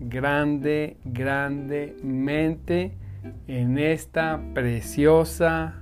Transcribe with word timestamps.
grande, 0.00 0.96
grandemente 1.04 2.96
en 3.46 3.78
esta 3.78 4.40
preciosa, 4.54 5.74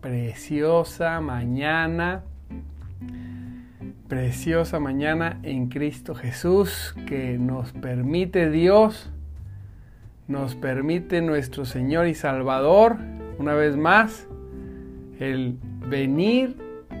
preciosa 0.00 1.20
mañana. 1.20 2.24
Preciosa 4.08 4.80
mañana 4.80 5.38
en 5.42 5.68
Cristo 5.68 6.14
Jesús 6.14 6.94
que 7.06 7.38
nos 7.38 7.72
permite 7.72 8.50
Dios, 8.50 9.10
nos 10.28 10.54
permite 10.54 11.20
nuestro 11.22 11.64
Señor 11.64 12.06
y 12.06 12.14
Salvador, 12.14 12.96
una 13.38 13.54
vez 13.54 13.76
más, 13.76 14.28
el 15.18 15.58
venir 15.88 16.56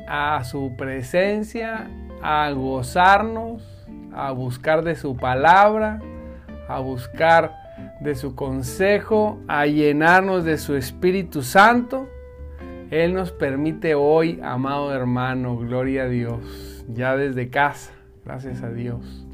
a 0.08 0.42
su 0.44 0.74
presencia, 0.76 1.90
a 2.22 2.50
gozarnos, 2.52 3.62
a 4.12 4.32
buscar 4.32 4.82
de 4.82 4.94
su 4.94 5.16
palabra, 5.16 6.00
a 6.68 6.80
buscar 6.80 7.64
de 8.00 8.14
su 8.14 8.34
consejo, 8.34 9.40
a 9.48 9.66
llenarnos 9.66 10.44
de 10.44 10.58
su 10.58 10.76
Espíritu 10.76 11.42
Santo. 11.42 12.08
Él 12.90 13.14
nos 13.14 13.32
permite 13.32 13.94
hoy, 13.94 14.40
amado 14.42 14.94
hermano, 14.94 15.56
gloria 15.56 16.04
a 16.04 16.08
Dios, 16.08 16.84
ya 16.88 17.16
desde 17.16 17.48
casa, 17.48 17.92
gracias 18.24 18.62
a 18.62 18.70
Dios. 18.70 19.26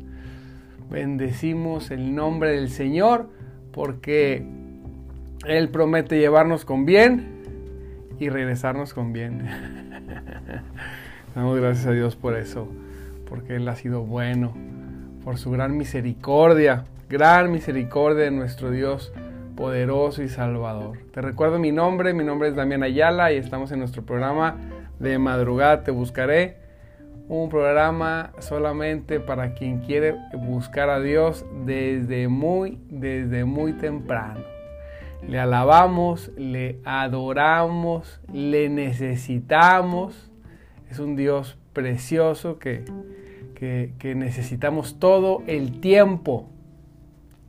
Bendecimos 0.90 1.90
el 1.90 2.14
nombre 2.14 2.52
del 2.52 2.68
Señor 2.68 3.28
porque 3.72 4.44
Él 5.46 5.68
promete 5.68 6.18
llevarnos 6.18 6.64
con 6.64 6.84
bien 6.84 7.40
y 8.18 8.28
regresarnos 8.28 8.94
con 8.94 9.12
bien. 9.12 9.46
Damos 11.34 11.60
gracias 11.60 11.86
a 11.86 11.92
Dios 11.92 12.16
por 12.16 12.36
eso, 12.36 12.68
porque 13.28 13.56
Él 13.56 13.68
ha 13.68 13.76
sido 13.76 14.02
bueno, 14.02 14.52
por 15.22 15.38
su 15.38 15.50
gran 15.50 15.76
misericordia, 15.76 16.84
gran 17.10 17.50
misericordia 17.50 18.26
de 18.26 18.30
nuestro 18.30 18.70
Dios 18.70 19.12
poderoso 19.56 20.22
y 20.22 20.28
salvador. 20.28 20.96
Te 21.12 21.20
recuerdo 21.20 21.58
mi 21.58 21.72
nombre, 21.72 22.14
mi 22.14 22.22
nombre 22.22 22.48
es 22.48 22.54
Damián 22.54 22.84
Ayala 22.84 23.32
y 23.32 23.36
estamos 23.36 23.72
en 23.72 23.80
nuestro 23.80 24.04
programa 24.04 24.56
de 25.00 25.18
madrugada 25.18 25.82
Te 25.82 25.90
Buscaré, 25.90 26.58
un 27.28 27.48
programa 27.48 28.30
solamente 28.38 29.18
para 29.18 29.54
quien 29.54 29.80
quiere 29.80 30.14
buscar 30.34 30.88
a 30.88 31.00
Dios 31.00 31.44
desde 31.66 32.28
muy, 32.28 32.78
desde 32.88 33.44
muy 33.44 33.72
temprano. 33.72 34.44
Le 35.26 35.40
alabamos, 35.40 36.30
le 36.36 36.78
adoramos, 36.84 38.20
le 38.32 38.68
necesitamos. 38.68 40.30
Es 40.88 41.00
un 41.00 41.16
Dios 41.16 41.58
precioso 41.72 42.60
que, 42.60 42.84
que, 43.56 43.94
que 43.98 44.14
necesitamos 44.14 45.00
todo 45.00 45.42
el 45.48 45.80
tiempo 45.80 46.48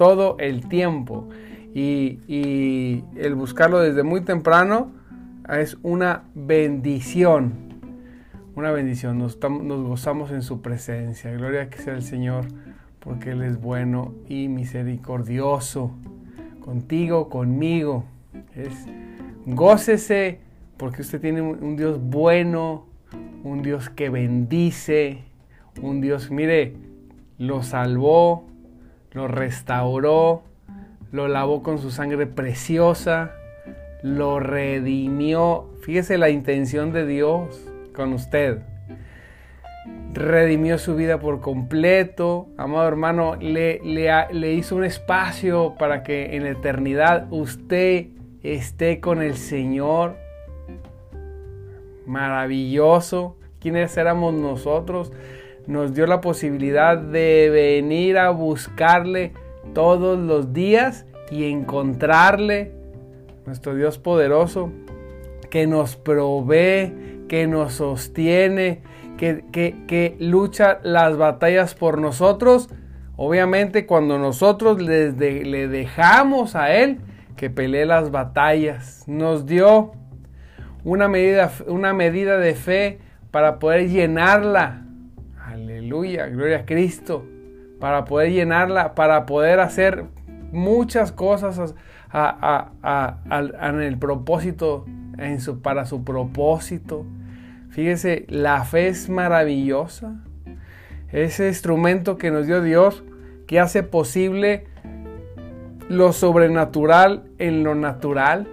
todo 0.01 0.35
el 0.39 0.67
tiempo. 0.67 1.29
Y, 1.75 3.03
el 3.17 3.35
buscarlo 3.35 3.79
desde 3.81 4.01
muy 4.01 4.21
temprano 4.21 4.89
es 5.47 5.77
una 5.83 6.23
bendición. 6.33 7.53
Una 8.55 8.71
bendición. 8.71 9.19
Nos, 9.19 9.37
gozamos 9.37 10.31
en 10.31 10.41
su 10.41 10.63
presencia. 10.63 11.31
Gloria 11.33 11.69
que 11.69 11.77
sea 11.77 11.93
el 11.93 12.01
Señor, 12.01 12.47
porque 12.99 13.33
Él 13.33 13.43
es 13.43 13.61
bueno 13.61 14.15
y 14.27 14.47
misericordioso. 14.47 15.91
Contigo, 16.61 17.29
conmigo. 17.29 18.05
Es, 18.55 18.87
gócese, 19.45 20.39
porque 20.77 21.03
usted 21.03 21.21
tiene 21.21 21.43
un 21.43 21.75
Dios 21.75 21.99
bueno, 22.01 22.87
un 23.43 23.61
Dios 23.61 23.91
que 23.91 24.09
bendice, 24.09 25.19
un 25.79 26.01
Dios, 26.01 26.31
mire, 26.31 26.73
lo 27.37 27.61
salvó, 27.61 28.47
lo 29.13 29.27
restauró, 29.27 30.43
lo 31.11 31.27
lavó 31.27 31.63
con 31.63 31.79
su 31.79 31.91
sangre 31.91 32.27
preciosa, 32.27 33.31
lo 34.01 34.39
redimió. 34.39 35.69
Fíjese 35.81 36.17
la 36.17 36.29
intención 36.29 36.93
de 36.93 37.05
Dios 37.05 37.67
con 37.93 38.13
usted. 38.13 38.59
Redimió 40.13 40.77
su 40.77 40.95
vida 40.95 41.19
por 41.19 41.41
completo. 41.41 42.47
Amado 42.57 42.87
hermano, 42.87 43.35
le, 43.35 43.81
le, 43.83 44.53
hizo 44.53 44.75
un 44.75 44.83
espacio 44.83 45.75
para 45.77 46.03
que 46.03 46.35
en 46.35 46.43
la 46.43 46.51
eternidad 46.51 47.27
usted 47.31 48.07
esté 48.43 48.99
con 48.99 49.21
el 49.21 49.35
Señor. 49.35 50.15
Maravilloso. 52.05 53.37
¿Quiénes 53.59 53.95
éramos 53.97 54.33
nosotros? 54.33 55.11
Nos 55.67 55.93
dio 55.93 56.07
la 56.07 56.21
posibilidad 56.21 56.97
de 56.97 57.49
venir 57.51 58.17
a 58.17 58.29
buscarle 58.29 59.33
todos 59.73 60.17
los 60.19 60.53
días 60.53 61.05
y 61.29 61.49
encontrarle, 61.49 62.71
nuestro 63.45 63.75
Dios 63.75 63.97
poderoso, 63.97 64.71
que 65.49 65.67
nos 65.67 65.95
provee, 65.95 67.25
que 67.27 67.47
nos 67.47 67.73
sostiene, 67.73 68.81
que, 69.17 69.43
que, 69.51 70.15
lucha 70.19 70.79
las 70.83 71.15
batallas 71.17 71.75
por 71.75 71.99
nosotros. 71.99 72.69
Obviamente 73.15 73.85
cuando 73.85 74.17
nosotros 74.17 74.81
le, 74.81 75.11
le 75.11 75.67
dejamos 75.67 76.55
a 76.55 76.73
Él 76.73 76.99
que 77.35 77.49
pelee 77.49 77.85
las 77.85 78.11
batallas, 78.11 79.03
nos 79.07 79.45
dio 79.45 79.91
una 80.83 81.07
medida, 81.07 81.51
una 81.67 81.93
medida 81.93 82.37
de 82.37 82.55
fe 82.55 82.99
para 83.29 83.59
poder 83.59 83.89
llenarla 83.89 84.85
Aleluya, 85.91 86.27
gloria 86.27 86.59
a 86.59 86.65
Cristo. 86.65 87.25
Para 87.81 88.05
poder 88.05 88.31
llenarla, 88.31 88.95
para 88.95 89.25
poder 89.25 89.59
hacer 89.59 90.05
muchas 90.53 91.11
cosas 91.11 91.75
en 92.13 93.81
el 93.81 93.97
propósito, 93.97 94.85
en 95.17 95.41
su, 95.41 95.61
para 95.61 95.85
su 95.85 96.05
propósito. 96.05 97.05
Fíjese, 97.71 98.25
la 98.29 98.63
fe 98.63 98.87
es 98.87 99.09
maravillosa. 99.09 100.15
Ese 101.11 101.49
instrumento 101.49 102.17
que 102.17 102.31
nos 102.31 102.47
dio 102.47 102.61
Dios 102.61 103.03
que 103.45 103.59
hace 103.59 103.83
posible 103.83 104.67
lo 105.89 106.13
sobrenatural 106.13 107.25
en 107.37 107.65
lo 107.65 107.75
natural. 107.75 108.47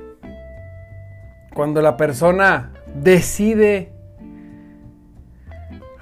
Cuando 1.54 1.82
la 1.82 1.96
persona 1.96 2.72
decide 2.96 3.92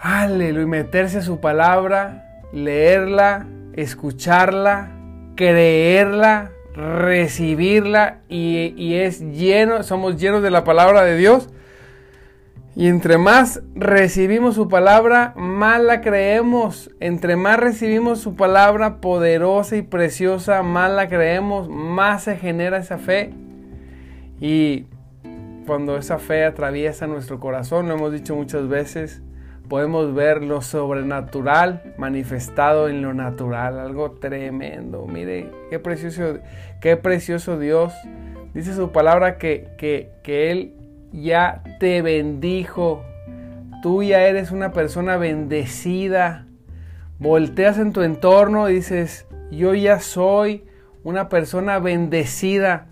Aleluya, 0.09 0.69
meterse 0.69 1.19
a 1.19 1.22
su 1.22 1.41
palabra, 1.41 2.41
leerla, 2.53 3.49
escucharla, 3.72 4.93
creerla, 5.34 6.53
recibirla 6.77 8.21
y, 8.28 8.94
es 8.94 9.19
lleno, 9.19 9.83
somos 9.83 10.17
llenos 10.17 10.44
de 10.44 10.53
la 10.53 10.62
palabra 10.62 11.03
de 11.03 11.17
Dios. 11.17 11.49
Y 12.77 12.87
entre 12.87 13.19
más 13.19 13.62
recibimos 13.75 14.55
su 14.55 14.69
palabra, 14.69 15.33
más 15.34 15.83
la 15.83 16.00
creemos. 16.03 16.88
Entre 17.00 17.34
más 17.34 17.59
recibimos 17.59 18.21
su 18.21 18.37
palabra 18.37 19.00
poderosa 19.00 19.75
y 19.75 19.82
preciosa, 19.82 20.62
más 20.62 20.88
la 20.88 21.09
creemos, 21.09 21.69
más 21.69 22.23
se 22.23 22.37
genera 22.37 22.76
esa 22.76 22.99
fe. 22.99 23.32
Y 24.41 24.85
cuando 25.67 25.97
esa 25.97 26.20
fe 26.20 26.44
atraviesa 26.44 27.09
nuestro 27.09 27.41
corazón, 27.41 27.88
lo 27.88 27.94
hemos 27.94 28.12
dicho 28.12 28.37
muchas 28.37 28.69
veces, 28.69 29.20
podemos 29.68 30.14
ver 30.14 30.42
lo 30.42 30.62
sobrenatural 30.62 31.94
manifestado 31.96 32.88
en 32.88 33.02
lo 33.02 33.14
natural, 33.14 33.78
algo 33.78 34.12
tremendo. 34.12 35.06
Mire, 35.06 35.50
qué 35.70 35.78
precioso, 35.78 36.38
qué 36.80 36.96
precioso 36.96 37.58
Dios. 37.58 37.92
Dice 38.54 38.74
su 38.74 38.92
palabra 38.92 39.38
que, 39.38 39.68
que, 39.78 40.10
que 40.22 40.50
Él 40.50 40.74
ya 41.12 41.62
te 41.78 42.02
bendijo. 42.02 43.02
Tú 43.82 44.02
ya 44.02 44.22
eres 44.22 44.50
una 44.50 44.72
persona 44.72 45.16
bendecida. 45.16 46.46
Volteas 47.18 47.78
en 47.78 47.92
tu 47.92 48.02
entorno 48.02 48.68
y 48.68 48.74
dices, 48.74 49.26
yo 49.50 49.74
ya 49.74 50.00
soy 50.00 50.64
una 51.04 51.28
persona 51.28 51.78
bendecida. 51.78 52.88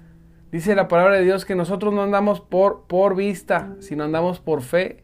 Dice 0.55 0.77
la 0.77 0.87
palabra 0.87 1.17
de 1.17 1.25
Dios 1.25 1.45
que 1.45 1.57
nosotros 1.57 1.93
no 1.93 2.05
andamos 2.05 2.41
por, 2.41 2.85
por 2.87 3.17
vista, 3.17 3.75
sino 3.81 4.05
andamos 4.05 4.39
por 4.39 4.63
fe. 4.63 5.03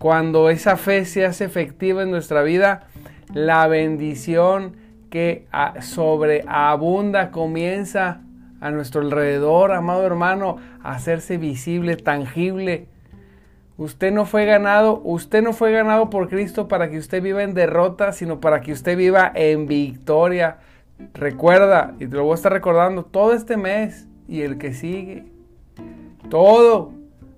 Cuando 0.00 0.50
esa 0.50 0.76
fe 0.76 1.04
se 1.04 1.24
hace 1.24 1.44
efectiva 1.44 2.02
en 2.02 2.10
nuestra 2.10 2.42
vida, 2.42 2.88
la 3.32 3.68
bendición 3.68 4.74
que 5.08 5.46
sobreabunda 5.82 7.30
comienza 7.30 8.22
a 8.60 8.72
nuestro 8.72 9.02
alrededor, 9.02 9.70
amado 9.70 10.04
hermano, 10.04 10.56
a 10.82 10.94
hacerse 10.94 11.38
visible, 11.38 11.94
tangible. 11.94 12.88
Usted 13.76 14.10
no 14.10 14.26
fue 14.26 14.46
ganado, 14.46 15.00
usted 15.04 15.44
no 15.44 15.52
fue 15.52 15.70
ganado 15.70 16.10
por 16.10 16.28
Cristo 16.28 16.66
para 16.66 16.90
que 16.90 16.98
usted 16.98 17.22
viva 17.22 17.44
en 17.44 17.54
derrota, 17.54 18.10
sino 18.10 18.40
para 18.40 18.62
que 18.62 18.72
usted 18.72 18.96
viva 18.96 19.30
en 19.32 19.68
victoria. 19.68 20.56
Recuerda, 21.14 21.94
y 22.00 22.08
te 22.08 22.16
lo 22.16 22.24
voy 22.24 22.32
a 22.32 22.34
estar 22.34 22.52
recordando 22.52 23.04
todo 23.04 23.32
este 23.32 23.56
mes 23.56 24.07
y 24.28 24.42
el 24.42 24.58
que 24.58 24.74
sigue. 24.74 25.24
Todo. 26.28 26.92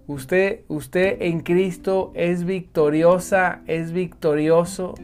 Usted, 0.06 0.62
usted 0.66 1.22
en 1.22 1.38
Cristo 1.38 2.10
es 2.14 2.44
victoriosa, 2.44 3.60
es 3.68 3.92
victorioso. 3.92 4.94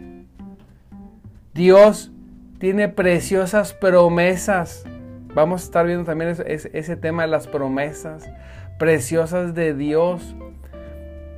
Dios 1.54 2.10
tiene 2.58 2.88
preciosas 2.88 3.72
promesas. 3.72 4.84
Vamos 5.32 5.62
a 5.62 5.64
estar 5.66 5.86
viendo 5.86 6.04
también 6.04 6.34
ese, 6.44 6.96
tema 6.96 7.22
de 7.22 7.28
las 7.28 7.46
promesas 7.46 8.28
preciosas 8.80 9.54
de 9.54 9.74
Dios. 9.74 10.34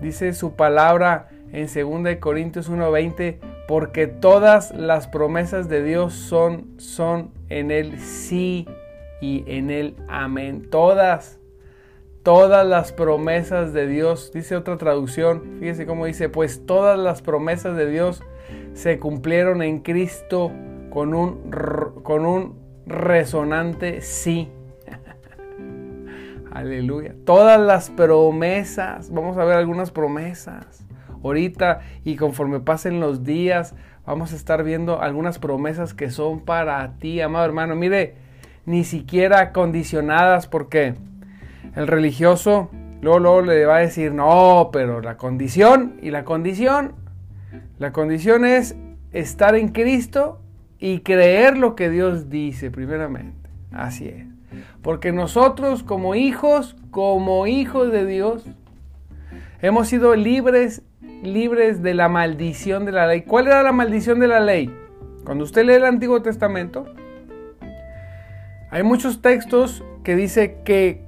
Dice 0.01 0.33
su 0.33 0.55
palabra 0.55 1.29
en 1.53 1.67
2 1.67 2.17
Corintios 2.21 2.71
1:20, 2.71 3.39
porque 3.67 4.07
todas 4.07 4.75
las 4.75 5.09
promesas 5.09 5.69
de 5.69 5.83
Dios 5.83 6.15
son, 6.15 6.69
son 6.79 7.33
en 7.51 7.71
el 7.71 8.01
sí 8.01 8.67
y 9.21 9.45
en 9.47 9.71
el 9.71 9.97
amén. 10.09 10.69
Todas, 10.71 11.39
todas 12.23 12.67
las 12.67 12.93
promesas 12.93 13.73
de 13.73 13.87
Dios, 13.87 14.33
dice 14.33 14.57
otra 14.57 14.77
traducción, 14.77 15.57
fíjese 15.59 15.87
cómo 15.87 16.07
dice, 16.07 16.29
pues 16.29 16.67
todas 16.67 16.99
las 16.99 17.23
promesas 17.23 17.77
de 17.77 17.91
Dios 17.91 18.23
se 18.73 18.99
cumplieron 18.99 19.63
en 19.63 19.81
Cristo 19.81 20.53
con 20.91 21.15
un, 21.15 21.51
con 22.03 22.27
un 22.27 22.59
resonante 22.87 24.01
sí. 24.01 24.49
Aleluya. 26.53 27.15
Todas 27.25 27.61
las 27.61 27.91
promesas, 27.91 29.11
vamos 29.11 29.37
a 29.37 29.45
ver 29.45 29.57
algunas 29.57 29.91
promesas. 29.91 30.85
Ahorita 31.23 31.81
y 32.05 32.17
conforme 32.17 32.61
pasen 32.61 33.01
los 33.01 33.25
días, 33.25 33.75
vamos 34.07 34.33
a 34.33 34.37
estar 34.37 34.63
viendo 34.63 35.03
algunas 35.03 35.39
promesas 35.39 35.93
que 35.93 36.11
son 36.11 36.41
para 36.41 36.97
ti, 36.99 37.21
amado 37.21 37.45
hermano. 37.45 37.75
Mire, 37.75 38.28
ni 38.69 38.85
siquiera 38.85 39.53
condicionadas 39.53 40.47
porque 40.47 40.95
el 41.75 41.87
religioso 41.87 42.71
luego, 43.01 43.19
luego 43.19 43.41
le 43.41 43.65
va 43.65 43.77
a 43.77 43.81
decir, 43.81 44.13
no, 44.13 44.69
pero 44.71 45.01
la 45.01 45.17
condición 45.17 45.95
y 46.03 46.11
la 46.11 46.25
condición, 46.25 46.93
la 47.79 47.93
condición 47.93 48.45
es 48.45 48.77
estar 49.13 49.55
en 49.55 49.69
Cristo 49.69 50.43
y 50.79 51.01
creer 51.01 51.57
lo 51.57 51.77
que 51.77 51.89
Dios 51.89 52.29
dice 52.29 52.71
primeramente. 52.71 53.49
Así 53.73 54.09
es. 54.09 54.27
Porque 54.83 55.13
nosotros 55.13 55.83
como 55.83 56.15
hijos, 56.15 56.77
como 56.91 57.47
hijos 57.47 57.91
de 57.91 58.05
Dios, 58.05 58.45
hemos 59.63 59.89
sido 59.89 60.15
libres, 60.15 60.83
libres 61.23 61.83
de 61.83 61.95
la 61.95 62.11
maldición 62.11 62.85
de 62.85 62.93
la 62.93 63.07
ley. 63.07 63.23
¿Cuál 63.23 63.47
era 63.47 63.63
la 63.63 63.73
maldición 63.73 64.21
de 64.21 64.29
la 64.29 64.41
ley? 64.41 64.71
Cuando 65.25 65.45
usted 65.45 65.65
lee 65.65 65.75
el 65.75 65.87
Antiguo 65.87 66.21
Testamento, 66.21 66.87
hay 68.71 68.83
muchos 68.83 69.23
textos 69.23 69.83
que 70.05 70.17
dice 70.17 70.59
que, 70.65 71.03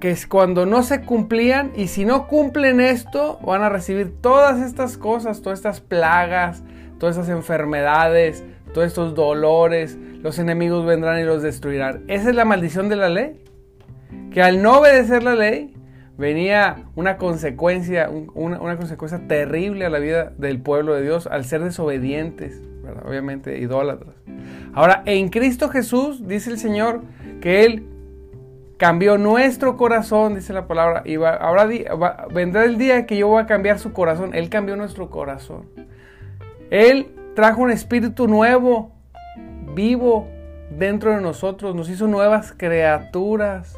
que 0.00 0.10
es 0.10 0.26
cuando 0.26 0.66
no 0.66 0.82
se 0.82 1.02
cumplían 1.02 1.72
y 1.74 1.88
si 1.88 2.04
no 2.04 2.26
cumplen 2.26 2.80
esto, 2.80 3.38
van 3.44 3.62
a 3.62 3.68
recibir 3.68 4.20
todas 4.20 4.60
estas 4.60 4.96
cosas, 4.96 5.42
todas 5.42 5.58
estas 5.58 5.80
plagas, 5.80 6.62
todas 6.98 7.16
estas 7.16 7.34
enfermedades, 7.34 8.44
todos 8.72 8.86
estos 8.86 9.14
dolores, 9.14 9.98
los 10.22 10.38
enemigos 10.38 10.86
vendrán 10.86 11.18
y 11.20 11.24
los 11.24 11.42
destruirán. 11.42 12.04
Esa 12.08 12.30
es 12.30 12.34
la 12.34 12.44
maldición 12.44 12.88
de 12.88 12.96
la 12.96 13.08
ley. 13.08 13.42
Que 14.32 14.42
al 14.42 14.62
no 14.62 14.78
obedecer 14.78 15.22
la 15.22 15.34
ley, 15.34 15.74
venía 16.20 16.84
una 16.94 17.16
consecuencia, 17.16 18.10
una, 18.34 18.58
consecuencia 18.76 19.26
terrible 19.26 19.86
a 19.86 19.90
la 19.90 19.98
vida 19.98 20.32
del 20.36 20.60
pueblo 20.60 20.94
de 20.94 21.02
Dios 21.02 21.26
al 21.26 21.44
ser 21.44 21.64
desobedientes, 21.64 22.60
obviamente 23.04 23.58
idólatras. 23.58 24.14
Ahora, 24.72 25.02
en 25.06 25.28
Cristo 25.28 25.68
Jesús, 25.68 26.26
dice 26.26 26.50
el 26.50 26.58
Señor, 26.58 27.02
que 27.40 27.64
Él 27.64 27.86
cambió 28.76 29.18
nuestro 29.18 29.76
corazón, 29.76 30.34
dice 30.34 30.52
la 30.52 30.66
palabra, 30.66 31.02
y 31.04 31.16
ahora 31.16 31.68
vendrá 32.32 32.64
el 32.64 32.78
día 32.78 33.04
que 33.04 33.16
yo 33.16 33.28
voy 33.28 33.42
a 33.42 33.46
cambiar 33.46 33.78
su 33.78 33.92
corazón. 33.92 34.34
Él 34.34 34.48
cambió 34.48 34.76
nuestro 34.76 35.10
corazón. 35.10 35.66
Él 36.70 37.12
trajo 37.34 37.62
un 37.62 37.70
espíritu 37.70 38.26
nuevo, 38.26 38.92
vivo 39.74 40.28
dentro 40.70 41.10
de 41.10 41.20
nosotros, 41.20 41.74
nos 41.74 41.90
hizo 41.90 42.06
nuevas 42.06 42.54
criaturas. 42.56 43.76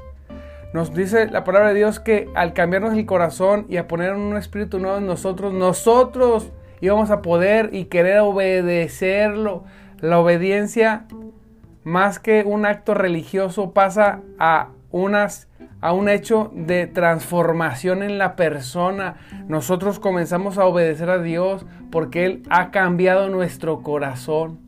Nos 0.72 0.94
dice 0.94 1.26
la 1.30 1.44
palabra 1.44 1.68
de 1.68 1.74
Dios 1.74 2.00
que 2.00 2.28
al 2.34 2.54
cambiarnos 2.54 2.94
el 2.94 3.04
corazón 3.04 3.66
y 3.68 3.76
a 3.76 3.88
poner 3.88 4.14
un 4.14 4.36
espíritu 4.36 4.78
nuevo 4.78 4.98
en 4.98 5.06
nosotros, 5.06 5.52
nosotros 5.52 6.50
íbamos 6.82 7.10
a 7.10 7.22
poder 7.22 7.70
y 7.72 7.86
querer 7.86 8.18
obedecerlo. 8.18 9.64
La 10.00 10.18
obediencia, 10.18 11.06
más 11.84 12.18
que 12.18 12.42
un 12.44 12.66
acto 12.66 12.92
religioso, 12.92 13.72
pasa 13.72 14.20
a 14.38 14.68
unas 14.90 15.48
a 15.82 15.92
un 15.92 16.08
hecho 16.08 16.52
de 16.54 16.86
transformación 16.86 18.04
en 18.04 18.16
la 18.16 18.36
persona. 18.36 19.16
Nosotros 19.48 19.98
comenzamos 19.98 20.56
a 20.56 20.64
obedecer 20.64 21.10
a 21.10 21.20
Dios 21.20 21.66
porque 21.90 22.24
Él 22.24 22.42
ha 22.50 22.70
cambiado 22.70 23.28
nuestro 23.28 23.82
corazón. 23.82 24.60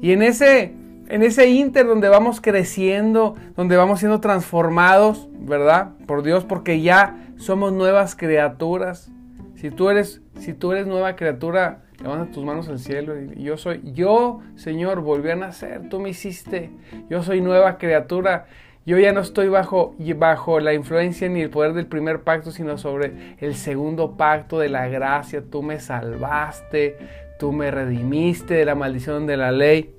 Y 0.00 0.12
en 0.12 0.22
ese, 0.22 0.74
en 1.08 1.22
ese 1.22 1.50
inter 1.50 1.86
donde 1.86 2.08
vamos 2.08 2.40
creciendo, 2.40 3.36
donde 3.56 3.76
vamos 3.76 3.98
siendo 3.98 4.20
transformados, 4.20 5.28
¿verdad? 5.38 5.90
Por 6.06 6.22
Dios, 6.22 6.46
porque 6.46 6.80
ya 6.80 7.16
somos 7.36 7.74
nuevas 7.74 8.16
criaturas. 8.16 9.12
Si 9.54 9.70
tú 9.70 9.90
eres, 9.90 10.22
si 10.38 10.54
tú 10.54 10.72
eres 10.72 10.86
nueva 10.86 11.16
criatura, 11.16 11.82
levanta 12.02 12.32
tus 12.32 12.44
manos 12.44 12.68
al 12.68 12.78
cielo 12.78 13.14
y 13.20 13.42
yo 13.42 13.56
soy, 13.56 13.80
yo, 13.92 14.40
Señor, 14.56 15.00
volví 15.00 15.30
a 15.30 15.36
nacer, 15.36 15.88
tú 15.88 16.00
me 16.00 16.10
hiciste, 16.10 16.70
yo 17.08 17.22
soy 17.22 17.40
nueva 17.40 17.78
criatura 17.78 18.46
yo 18.88 18.98
ya 18.98 19.12
no 19.12 19.20
estoy 19.20 19.50
bajo, 19.50 19.94
bajo 20.16 20.60
la 20.60 20.72
influencia 20.72 21.28
ni 21.28 21.42
el 21.42 21.50
poder 21.50 21.74
del 21.74 21.86
primer 21.86 22.22
pacto, 22.22 22.50
sino 22.50 22.78
sobre 22.78 23.36
el 23.38 23.54
segundo 23.54 24.16
pacto 24.16 24.58
de 24.58 24.70
la 24.70 24.88
gracia. 24.88 25.42
Tú 25.42 25.62
me 25.62 25.78
salvaste, 25.78 26.96
tú 27.38 27.52
me 27.52 27.70
redimiste 27.70 28.54
de 28.54 28.64
la 28.64 28.74
maldición 28.74 29.26
de 29.26 29.36
la 29.36 29.52
ley. 29.52 29.94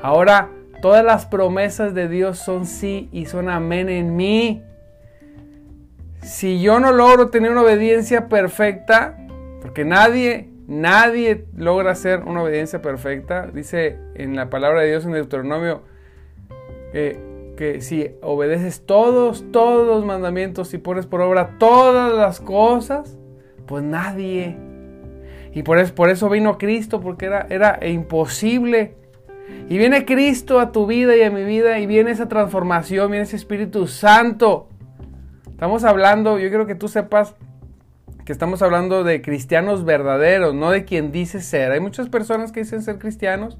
Ahora, 0.00 0.48
todas 0.80 1.04
las 1.04 1.26
promesas 1.26 1.92
de 1.92 2.08
Dios 2.08 2.38
son 2.38 2.66
sí 2.66 3.08
y 3.10 3.26
son 3.26 3.48
amén 3.48 3.88
en 3.88 4.14
mí. 4.14 4.62
Si 6.22 6.62
yo 6.62 6.78
no 6.78 6.92
logro 6.92 7.30
tener 7.30 7.50
una 7.50 7.62
obediencia 7.62 8.28
perfecta, 8.28 9.16
porque 9.60 9.84
nadie, 9.84 10.48
nadie 10.66 11.46
logra 11.56 11.92
hacer 11.92 12.20
una 12.20 12.42
obediencia 12.42 12.82
perfecta, 12.82 13.48
dice 13.52 13.98
en 14.14 14.36
la 14.36 14.50
palabra 14.50 14.80
de 14.80 14.88
Dios 14.88 15.04
en 15.04 15.12
Deuteronomio, 15.12 15.82
que 16.92 17.30
que 17.60 17.82
si 17.82 18.12
obedeces 18.22 18.86
todos, 18.86 19.44
todos 19.52 19.86
los 19.86 20.02
mandamientos 20.02 20.72
y 20.72 20.78
pones 20.78 21.04
por 21.04 21.20
obra 21.20 21.58
todas 21.58 22.10
las 22.14 22.40
cosas, 22.40 23.18
pues 23.66 23.84
nadie. 23.84 24.56
Y 25.52 25.62
por 25.62 25.78
eso, 25.78 25.94
por 25.94 26.08
eso 26.08 26.30
vino 26.30 26.56
Cristo, 26.56 27.02
porque 27.02 27.26
era, 27.26 27.46
era 27.50 27.86
imposible. 27.86 28.94
Y 29.68 29.76
viene 29.76 30.06
Cristo 30.06 30.58
a 30.58 30.72
tu 30.72 30.86
vida 30.86 31.14
y 31.14 31.20
a 31.20 31.30
mi 31.30 31.44
vida 31.44 31.78
y 31.80 31.86
viene 31.86 32.12
esa 32.12 32.28
transformación, 32.28 33.10
viene 33.10 33.24
ese 33.24 33.36
Espíritu 33.36 33.86
Santo. 33.86 34.70
Estamos 35.50 35.84
hablando, 35.84 36.38
yo 36.38 36.48
quiero 36.48 36.66
que 36.66 36.76
tú 36.76 36.88
sepas 36.88 37.36
que 38.24 38.32
estamos 38.32 38.62
hablando 38.62 39.04
de 39.04 39.22
cristianos 39.22 39.84
verdaderos, 39.84 40.54
no 40.54 40.70
de 40.70 40.84
quien 40.84 41.12
dice 41.12 41.40
ser. 41.40 41.72
Hay 41.72 41.80
muchas 41.80 42.08
personas 42.08 42.52
que 42.52 42.60
dicen 42.60 42.82
ser 42.82 42.98
cristianos, 42.98 43.58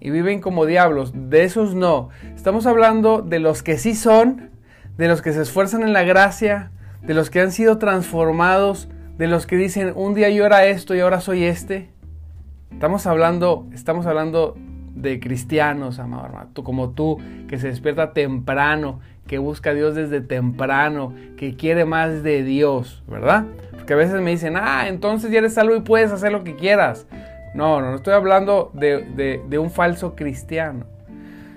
y 0.00 0.10
viven 0.10 0.40
como 0.40 0.66
diablos. 0.66 1.12
De 1.14 1.44
esos 1.44 1.74
no. 1.74 2.08
Estamos 2.34 2.66
hablando 2.66 3.22
de 3.22 3.38
los 3.38 3.62
que 3.62 3.78
sí 3.78 3.94
son, 3.94 4.50
de 4.96 5.08
los 5.08 5.22
que 5.22 5.32
se 5.32 5.42
esfuerzan 5.42 5.82
en 5.82 5.92
la 5.92 6.02
gracia, 6.02 6.70
de 7.02 7.14
los 7.14 7.30
que 7.30 7.40
han 7.40 7.52
sido 7.52 7.78
transformados, 7.78 8.88
de 9.18 9.28
los 9.28 9.46
que 9.46 9.56
dicen, 9.56 9.92
un 9.94 10.14
día 10.14 10.30
yo 10.30 10.46
era 10.46 10.64
esto 10.66 10.94
y 10.94 11.00
ahora 11.00 11.20
soy 11.20 11.44
este. 11.44 11.90
Estamos 12.72 13.06
hablando, 13.06 13.66
estamos 13.72 14.06
hablando 14.06 14.56
de 14.94 15.20
cristianos, 15.20 15.98
amado 15.98 16.26
hermano, 16.26 16.50
tú, 16.52 16.64
como 16.64 16.90
tú, 16.90 17.18
que 17.48 17.58
se 17.58 17.68
despierta 17.68 18.12
temprano, 18.12 19.00
que 19.26 19.38
busca 19.38 19.70
a 19.70 19.74
Dios 19.74 19.94
desde 19.94 20.20
temprano, 20.20 21.14
que 21.36 21.54
quiere 21.56 21.84
más 21.84 22.22
de 22.22 22.42
Dios, 22.42 23.02
¿verdad? 23.06 23.44
Porque 23.90 24.04
a 24.04 24.06
veces 24.06 24.20
me 24.20 24.30
dicen, 24.30 24.56
ah, 24.56 24.86
entonces 24.86 25.32
ya 25.32 25.38
eres 25.38 25.54
salvo 25.54 25.74
y 25.74 25.80
puedes 25.80 26.12
hacer 26.12 26.30
lo 26.30 26.44
que 26.44 26.54
quieras. 26.54 27.08
No, 27.54 27.80
no, 27.80 27.96
estoy 27.96 28.14
hablando 28.14 28.70
de, 28.72 29.58
un 29.58 29.72
falso 29.72 30.14
cristiano. 30.14 30.86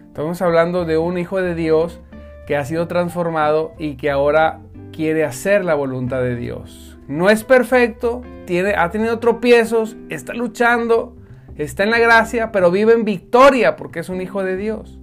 Estamos 0.08 0.42
hablando 0.42 0.84
de 0.84 0.98
un 0.98 1.20
hijo 1.20 1.40
de 1.40 1.54
Dios 1.54 2.00
que 2.48 2.58
ha 2.58 2.66
sido 2.66 2.88
transformado 2.88 3.76
y 3.78 3.98
que 3.98 4.10
ahora 4.10 4.62
quiere 4.92 5.26
hacer 5.26 5.64
la 5.64 5.76
voluntad 5.76 6.24
de 6.24 6.36
Dios. 6.36 6.98
No 7.08 7.30
es 7.30 7.44
perfecto, 7.44 8.24
tiene, 8.48 8.74
ha 8.78 8.90
tenido 8.90 9.20
tropiezos, 9.20 9.96
está 10.10 10.34
luchando, 10.34 11.16
está 11.56 11.84
en 11.84 11.92
la 11.92 12.00
gracia, 12.00 12.52
pero 12.52 12.72
vive 12.72 12.94
en 12.94 13.06
victoria 13.06 13.76
porque 13.76 14.00
es 14.00 14.10
un 14.10 14.22
hijo 14.22 14.44
de 14.44 14.58
Dios. 14.58 14.98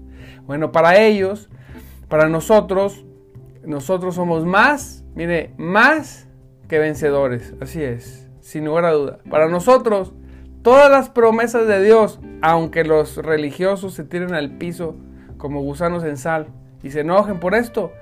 Bueno, 0.47 0.73
para 0.73 0.99
ellos 0.99 1.49
Para 2.09 2.29
nosotros, 2.29 3.05
nosotros 3.65 4.17
somos 4.17 4.45
más, 4.45 5.05
mire, 5.15 5.55
más 5.59 6.27
que 6.71 6.79
vencedores. 6.79 7.53
Así 7.61 7.83
es, 7.83 8.29
sin 8.41 8.65
lugar 8.65 8.85
a 8.85 8.93
duda. 8.93 9.19
Para 9.29 9.49
nosotros, 9.49 10.15
todas 10.63 10.89
las 10.89 11.11
promesas 11.11 11.67
de 11.67 11.83
Dios, 11.83 12.21
aunque 12.41 12.85
los 12.85 13.17
religiosos 13.17 13.93
se 13.95 14.05
tiren 14.05 14.35
al 14.35 14.53
piso 14.53 14.95
como 15.37 15.63
gusanos 15.63 16.05
en 16.05 16.17
sal 16.17 16.47
y 16.85 16.91
se 16.91 17.01
enojen 17.01 17.41
por 17.41 17.57
esto, 17.57 17.93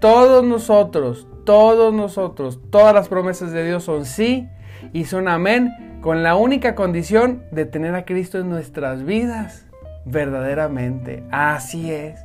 todos 0.00 0.44
nosotros, 0.44 1.26
todos 1.44 1.92
nosotros, 1.92 2.60
todas 2.70 2.94
las 2.94 3.08
promesas 3.08 3.50
de 3.50 3.66
Dios 3.66 3.82
son 3.82 4.04
sí 4.04 4.48
y 4.92 5.06
son 5.06 5.26
amén, 5.26 5.98
con 6.00 6.22
la 6.22 6.36
única 6.36 6.76
condición 6.76 7.42
de 7.50 7.64
tener 7.64 7.96
a 7.96 8.04
Cristo 8.04 8.38
en 8.38 8.48
nuestras 8.48 9.04
vidas, 9.04 9.66
verdaderamente. 10.04 11.24
Así 11.32 11.90
es. 11.90 12.20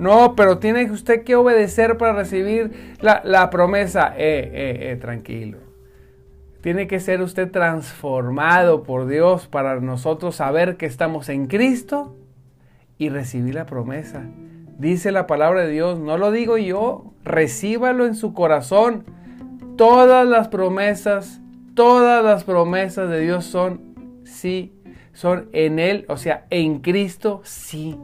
No, 0.00 0.34
pero 0.34 0.56
tiene 0.56 0.90
usted 0.90 1.24
que 1.24 1.36
obedecer 1.36 1.98
para 1.98 2.14
recibir 2.14 2.96
la, 3.02 3.50
promesa. 3.50 4.14
Eh, 4.16 4.50
eh, 4.50 4.92
eh, 4.92 4.96
tranquilo. 4.96 5.58
Tiene 6.62 6.86
que 6.86 7.00
ser 7.00 7.20
usted 7.20 7.50
transformado 7.50 8.82
por 8.82 9.06
Dios 9.06 9.46
para 9.46 9.78
nosotros 9.78 10.36
saber 10.36 10.78
que 10.78 10.86
estamos 10.86 11.28
en 11.28 11.48
Cristo 11.48 12.16
y 12.96 13.10
recibir 13.10 13.54
la 13.54 13.66
promesa. 13.66 14.24
Dice 14.78 15.12
la 15.12 15.26
palabra 15.26 15.66
de 15.66 15.70
Dios, 15.70 15.98
no 15.98 16.16
lo 16.16 16.32
digo 16.32 16.56
yo, 16.56 17.12
recíbalo 17.22 18.06
en 18.06 18.14
su 18.14 18.32
corazón. 18.32 19.04
Todas 19.76 20.26
las 20.26 20.48
promesas, 20.48 21.42
todas 21.74 22.24
las 22.24 22.44
promesas 22.44 23.10
de 23.10 23.20
Dios 23.20 23.44
son 23.44 24.22
sí, 24.24 24.72
son 25.12 25.50
en 25.52 25.78
Él, 25.78 26.06
o 26.08 26.16
sea, 26.16 26.46
en 26.48 26.78
Cristo 26.78 27.42
sí. 27.44 27.98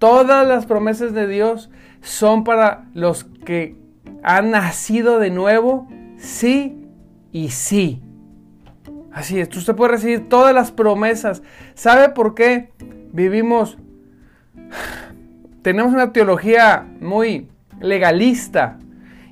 Todas 0.00 0.48
las 0.48 0.64
promesas 0.64 1.12
de 1.12 1.26
Dios 1.26 1.68
son 2.00 2.42
para 2.42 2.86
los 2.94 3.24
que 3.24 3.76
han 4.22 4.50
nacido 4.50 5.18
de 5.18 5.28
nuevo, 5.28 5.88
sí 6.16 6.88
y 7.32 7.50
sí. 7.50 8.02
Así 9.12 9.38
es, 9.38 9.54
usted 9.54 9.76
puede 9.76 9.92
recibir 9.92 10.26
todas 10.30 10.54
las 10.54 10.72
promesas. 10.72 11.42
¿Sabe 11.74 12.08
por 12.08 12.34
qué 12.34 12.72
vivimos? 13.12 13.76
Tenemos 15.62 15.92
una 15.92 16.14
teología 16.14 16.86
muy 17.02 17.50
legalista 17.78 18.78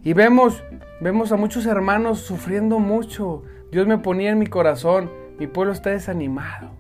y 0.04 0.12
vemos, 0.12 0.62
vemos 1.00 1.32
a 1.32 1.36
muchos 1.36 1.64
hermanos 1.64 2.20
sufriendo 2.20 2.78
mucho. 2.78 3.42
Dios 3.72 3.86
me 3.86 3.96
ponía 3.96 4.32
en 4.32 4.38
mi 4.38 4.48
corazón, 4.48 5.10
mi 5.38 5.46
pueblo 5.46 5.72
está 5.72 5.88
desanimado. 5.88 6.72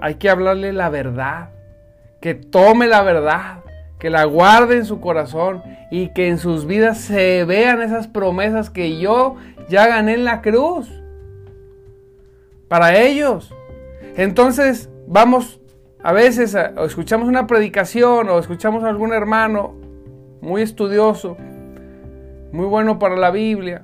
Hay 0.00 0.14
que 0.14 0.30
hablarle 0.30 0.72
la 0.72 0.88
verdad 0.88 1.50
que 2.22 2.34
tome 2.34 2.86
la 2.86 3.02
verdad, 3.02 3.64
que 3.98 4.08
la 4.08 4.24
guarde 4.24 4.76
en 4.76 4.86
su 4.86 5.00
corazón 5.00 5.62
y 5.90 6.08
que 6.14 6.28
en 6.28 6.38
sus 6.38 6.66
vidas 6.66 6.98
se 6.98 7.44
vean 7.44 7.82
esas 7.82 8.06
promesas 8.06 8.70
que 8.70 8.98
yo 8.98 9.36
ya 9.68 9.88
gané 9.88 10.14
en 10.14 10.24
la 10.24 10.40
cruz. 10.40 10.88
Para 12.68 12.96
ellos. 12.96 13.52
Entonces 14.16 14.88
vamos, 15.06 15.60
a 16.02 16.12
veces 16.12 16.56
escuchamos 16.86 17.28
una 17.28 17.46
predicación 17.48 18.28
o 18.28 18.38
escuchamos 18.38 18.84
a 18.84 18.88
algún 18.88 19.12
hermano 19.12 19.74
muy 20.40 20.62
estudioso, 20.62 21.36
muy 22.52 22.66
bueno 22.66 23.00
para 23.00 23.16
la 23.16 23.32
Biblia, 23.32 23.82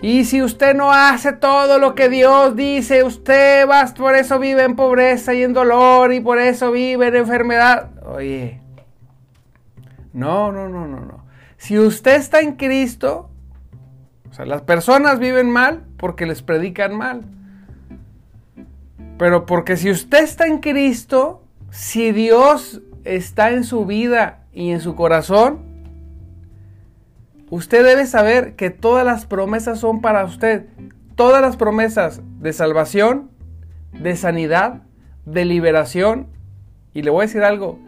y 0.00 0.24
si 0.24 0.42
usted 0.42 0.74
no 0.74 0.92
hace 0.92 1.32
todo 1.32 1.78
lo 1.78 1.94
que 1.94 2.08
Dios 2.08 2.54
dice, 2.54 3.02
usted 3.02 3.68
va, 3.68 3.84
por 3.96 4.14
eso 4.14 4.38
vive 4.38 4.62
en 4.62 4.76
pobreza 4.76 5.34
y 5.34 5.42
en 5.42 5.52
dolor 5.52 6.12
y 6.12 6.20
por 6.20 6.38
eso 6.38 6.70
vive 6.70 7.08
en 7.08 7.16
enfermedad. 7.16 7.90
Oye, 8.06 8.60
no, 10.12 10.52
no, 10.52 10.68
no, 10.68 10.86
no, 10.86 11.00
no. 11.00 11.24
Si 11.56 11.78
usted 11.78 12.14
está 12.14 12.40
en 12.40 12.54
Cristo, 12.54 13.30
o 14.30 14.34
sea, 14.34 14.46
las 14.46 14.62
personas 14.62 15.18
viven 15.18 15.50
mal 15.50 15.84
porque 15.96 16.26
les 16.26 16.42
predican 16.42 16.96
mal. 16.96 17.22
Pero 19.18 19.46
porque 19.46 19.76
si 19.76 19.90
usted 19.90 20.22
está 20.22 20.46
en 20.46 20.58
Cristo, 20.58 21.42
si 21.70 22.12
Dios 22.12 22.82
está 23.02 23.50
en 23.50 23.64
su 23.64 23.84
vida 23.84 24.44
y 24.52 24.70
en 24.70 24.80
su 24.80 24.94
corazón, 24.94 25.67
Usted 27.50 27.84
debe 27.84 28.06
saber 28.06 28.56
que 28.56 28.70
todas 28.70 29.04
las 29.04 29.26
promesas 29.26 29.78
son 29.78 30.00
para 30.00 30.24
usted. 30.24 30.66
Todas 31.14 31.40
las 31.40 31.56
promesas 31.56 32.20
de 32.40 32.52
salvación, 32.52 33.30
de 33.92 34.16
sanidad, 34.16 34.82
de 35.24 35.44
liberación. 35.44 36.28
Y 36.92 37.02
le 37.02 37.10
voy 37.10 37.22
a 37.22 37.26
decir 37.26 37.42
algo 37.42 37.78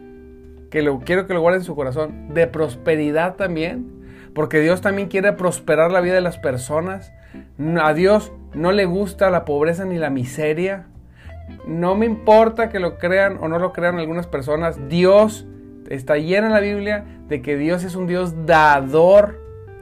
que 0.71 0.81
lo, 0.81 0.99
quiero 0.99 1.27
que 1.27 1.33
lo 1.33 1.41
guarde 1.41 1.59
en 1.59 1.65
su 1.65 1.75
corazón. 1.75 2.33
De 2.33 2.47
prosperidad 2.47 3.35
también. 3.35 4.01
Porque 4.33 4.61
Dios 4.61 4.81
también 4.81 5.09
quiere 5.09 5.33
prosperar 5.33 5.91
la 5.91 6.01
vida 6.01 6.15
de 6.15 6.21
las 6.21 6.39
personas. 6.39 7.13
A 7.81 7.93
Dios 7.93 8.31
no 8.53 8.71
le 8.71 8.85
gusta 8.85 9.29
la 9.29 9.45
pobreza 9.45 9.85
ni 9.85 9.97
la 9.97 10.09
miseria. 10.09 10.87
No 11.67 11.95
me 11.95 12.07
importa 12.07 12.69
que 12.69 12.79
lo 12.79 12.97
crean 12.97 13.37
o 13.41 13.47
no 13.47 13.59
lo 13.59 13.73
crean 13.73 13.99
algunas 13.99 14.25
personas. 14.25 14.79
Dios 14.89 15.45
está 15.89 16.17
lleno 16.17 16.47
en 16.47 16.53
la 16.53 16.61
Biblia 16.61 17.05
de 17.27 17.41
que 17.41 17.57
Dios 17.57 17.83
es 17.83 17.95
un 17.95 18.07
Dios 18.07 18.45
dador 18.45 19.40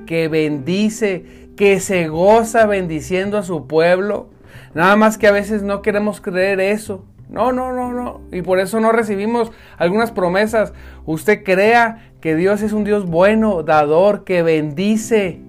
que 0.10 0.28
bendice, 0.28 1.24
que 1.56 1.80
se 1.80 2.08
goza 2.08 2.66
bendiciendo 2.66 3.38
a 3.38 3.44
su 3.44 3.68
pueblo. 3.68 4.32
Nada 4.74 4.96
más 4.96 5.20
que 5.20 5.28
a 5.28 5.32
veces 5.32 5.62
no 5.62 5.84
queremos 5.84 6.20
creer 6.20 6.60
eso. 6.60 7.06
No, 7.30 7.52
no, 7.52 7.72
no, 7.74 7.94
no. 7.94 8.22
Y 8.32 8.42
por 8.42 8.58
eso 8.58 8.80
no 8.80 8.92
recibimos 8.92 9.52
algunas 9.78 10.10
promesas. 10.10 10.74
Usted 11.06 11.44
crea 11.44 12.10
que 12.22 12.36
Dios 12.36 12.64
es 12.64 12.74
un 12.74 12.86
Dios 12.86 13.06
bueno, 13.06 13.62
dador, 13.62 14.24
que 14.24 14.42
bendice, 14.42 15.42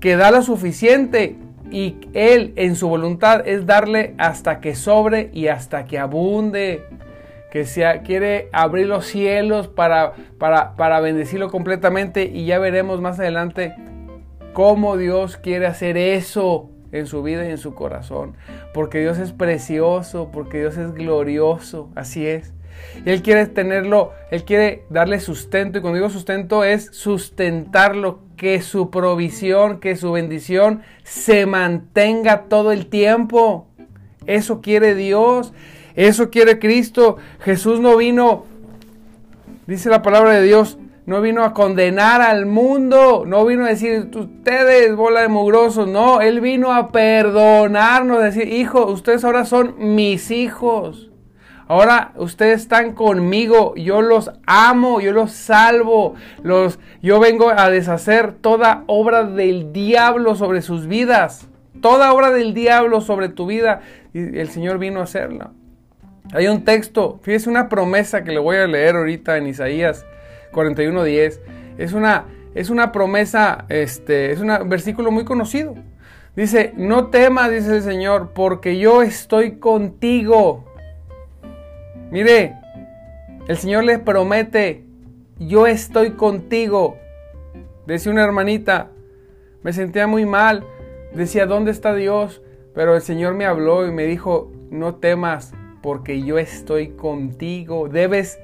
que 0.00 0.16
da 0.16 0.30
lo 0.30 0.40
suficiente. 0.40 1.36
Y 1.70 1.96
Él 2.14 2.54
en 2.56 2.76
su 2.76 2.88
voluntad 2.88 3.46
es 3.46 3.66
darle 3.66 4.14
hasta 4.16 4.60
que 4.60 4.74
sobre 4.74 5.28
y 5.34 5.48
hasta 5.48 5.84
que 5.84 5.98
abunde. 5.98 6.84
Que 7.54 7.64
sea, 7.64 8.02
quiere 8.02 8.50
abrir 8.52 8.86
los 8.88 9.06
cielos 9.06 9.68
para, 9.68 10.12
para, 10.38 10.74
para 10.76 11.00
bendecirlo 11.00 11.50
completamente. 11.50 12.24
Y 12.24 12.44
ya 12.44 12.58
veremos 12.58 13.00
más 13.00 13.18
adelante 13.18 13.74
cómo 14.52 14.98
Dios 14.98 15.38
quiere 15.38 15.66
hacer 15.66 15.96
eso 15.96 16.68
en 16.92 17.06
su 17.06 17.22
vida 17.22 17.46
y 17.46 17.50
en 17.50 17.58
su 17.58 17.74
corazón. 17.74 18.36
Porque 18.74 19.00
Dios 19.00 19.18
es 19.18 19.32
precioso, 19.32 20.30
porque 20.32 20.58
Dios 20.58 20.76
es 20.76 20.92
glorioso, 20.94 21.90
así 21.94 22.26
es. 22.26 22.52
Él 23.04 23.22
quiere 23.22 23.46
tenerlo, 23.46 24.12
Él 24.30 24.44
quiere 24.44 24.84
darle 24.90 25.20
sustento. 25.20 25.78
Y 25.78 25.80
cuando 25.80 25.98
digo 25.98 26.10
sustento 26.10 26.64
es 26.64 26.86
sustentarlo, 26.92 28.20
que 28.36 28.60
su 28.62 28.90
provisión, 28.90 29.78
que 29.78 29.96
su 29.96 30.12
bendición 30.12 30.82
se 31.04 31.46
mantenga 31.46 32.44
todo 32.48 32.72
el 32.72 32.86
tiempo. 32.86 33.68
Eso 34.26 34.60
quiere 34.60 34.94
Dios, 34.94 35.52
eso 35.96 36.30
quiere 36.30 36.58
Cristo. 36.58 37.16
Jesús 37.40 37.80
no 37.80 37.96
vino, 37.96 38.44
dice 39.66 39.88
la 39.88 40.02
palabra 40.02 40.32
de 40.32 40.42
Dios, 40.42 40.78
no 41.06 41.20
vino 41.20 41.44
a 41.44 41.52
condenar 41.52 42.22
al 42.22 42.46
mundo, 42.46 43.24
no 43.26 43.44
vino 43.44 43.64
a 43.64 43.68
decir, 43.68 44.10
ustedes, 44.14 44.96
bola 44.96 45.20
de 45.20 45.28
mugrosos, 45.28 45.86
no, 45.86 46.22
Él 46.22 46.40
vino 46.40 46.72
a 46.72 46.92
perdonarnos, 46.92 48.22
decir, 48.22 48.48
hijo, 48.48 48.86
ustedes 48.86 49.24
ahora 49.24 49.44
son 49.44 49.74
mis 49.78 50.30
hijos. 50.30 51.10
Ahora 51.66 52.12
ustedes 52.16 52.62
están 52.62 52.92
conmigo, 52.92 53.74
yo 53.74 54.02
los 54.02 54.30
amo, 54.46 55.00
yo 55.00 55.12
los 55.12 55.32
salvo, 55.32 56.14
los, 56.42 56.78
yo 57.02 57.20
vengo 57.20 57.50
a 57.50 57.70
deshacer 57.70 58.34
toda 58.34 58.84
obra 58.86 59.24
del 59.24 59.72
diablo 59.72 60.34
sobre 60.34 60.60
sus 60.60 60.86
vidas, 60.86 61.48
toda 61.80 62.12
obra 62.12 62.30
del 62.32 62.52
diablo 62.52 63.00
sobre 63.00 63.30
tu 63.30 63.46
vida, 63.46 63.80
y 64.12 64.38
el 64.38 64.50
Señor 64.50 64.78
vino 64.78 65.00
a 65.00 65.04
hacerla. 65.04 65.52
Hay 66.32 66.48
un 66.48 66.64
texto, 66.64 67.20
fíjese 67.22 67.50
una 67.50 67.68
promesa 67.68 68.24
que 68.24 68.32
le 68.32 68.38
voy 68.38 68.56
a 68.56 68.66
leer 68.66 68.96
ahorita 68.96 69.36
en 69.36 69.46
Isaías 69.46 70.06
41.10. 70.52 71.40
Es 71.76 71.92
una, 71.92 72.24
es 72.54 72.70
una 72.70 72.92
promesa, 72.92 73.66
este, 73.68 74.32
es 74.32 74.40
un 74.40 74.48
versículo 74.68 75.10
muy 75.10 75.24
conocido. 75.24 75.74
Dice, 76.34 76.72
no 76.76 77.08
temas, 77.08 77.50
dice 77.50 77.76
el 77.76 77.82
Señor, 77.82 78.32
porque 78.34 78.78
yo 78.78 79.02
estoy 79.02 79.58
contigo. 79.58 80.64
Mire, 82.10 82.54
el 83.46 83.56
Señor 83.56 83.84
les 83.84 83.98
promete, 84.00 84.84
yo 85.38 85.66
estoy 85.66 86.12
contigo. 86.12 86.96
Decía 87.86 88.10
una 88.10 88.24
hermanita, 88.24 88.88
me 89.62 89.72
sentía 89.72 90.06
muy 90.06 90.24
mal, 90.24 90.64
decía, 91.12 91.46
¿dónde 91.46 91.70
está 91.70 91.94
Dios? 91.94 92.40
Pero 92.74 92.96
el 92.96 93.02
Señor 93.02 93.34
me 93.34 93.44
habló 93.44 93.86
y 93.86 93.92
me 93.92 94.04
dijo, 94.04 94.50
no 94.70 94.96
temas, 94.96 95.52
porque 95.84 96.22
yo 96.22 96.38
estoy 96.38 96.92
contigo. 96.92 97.90
Debes 97.90 98.38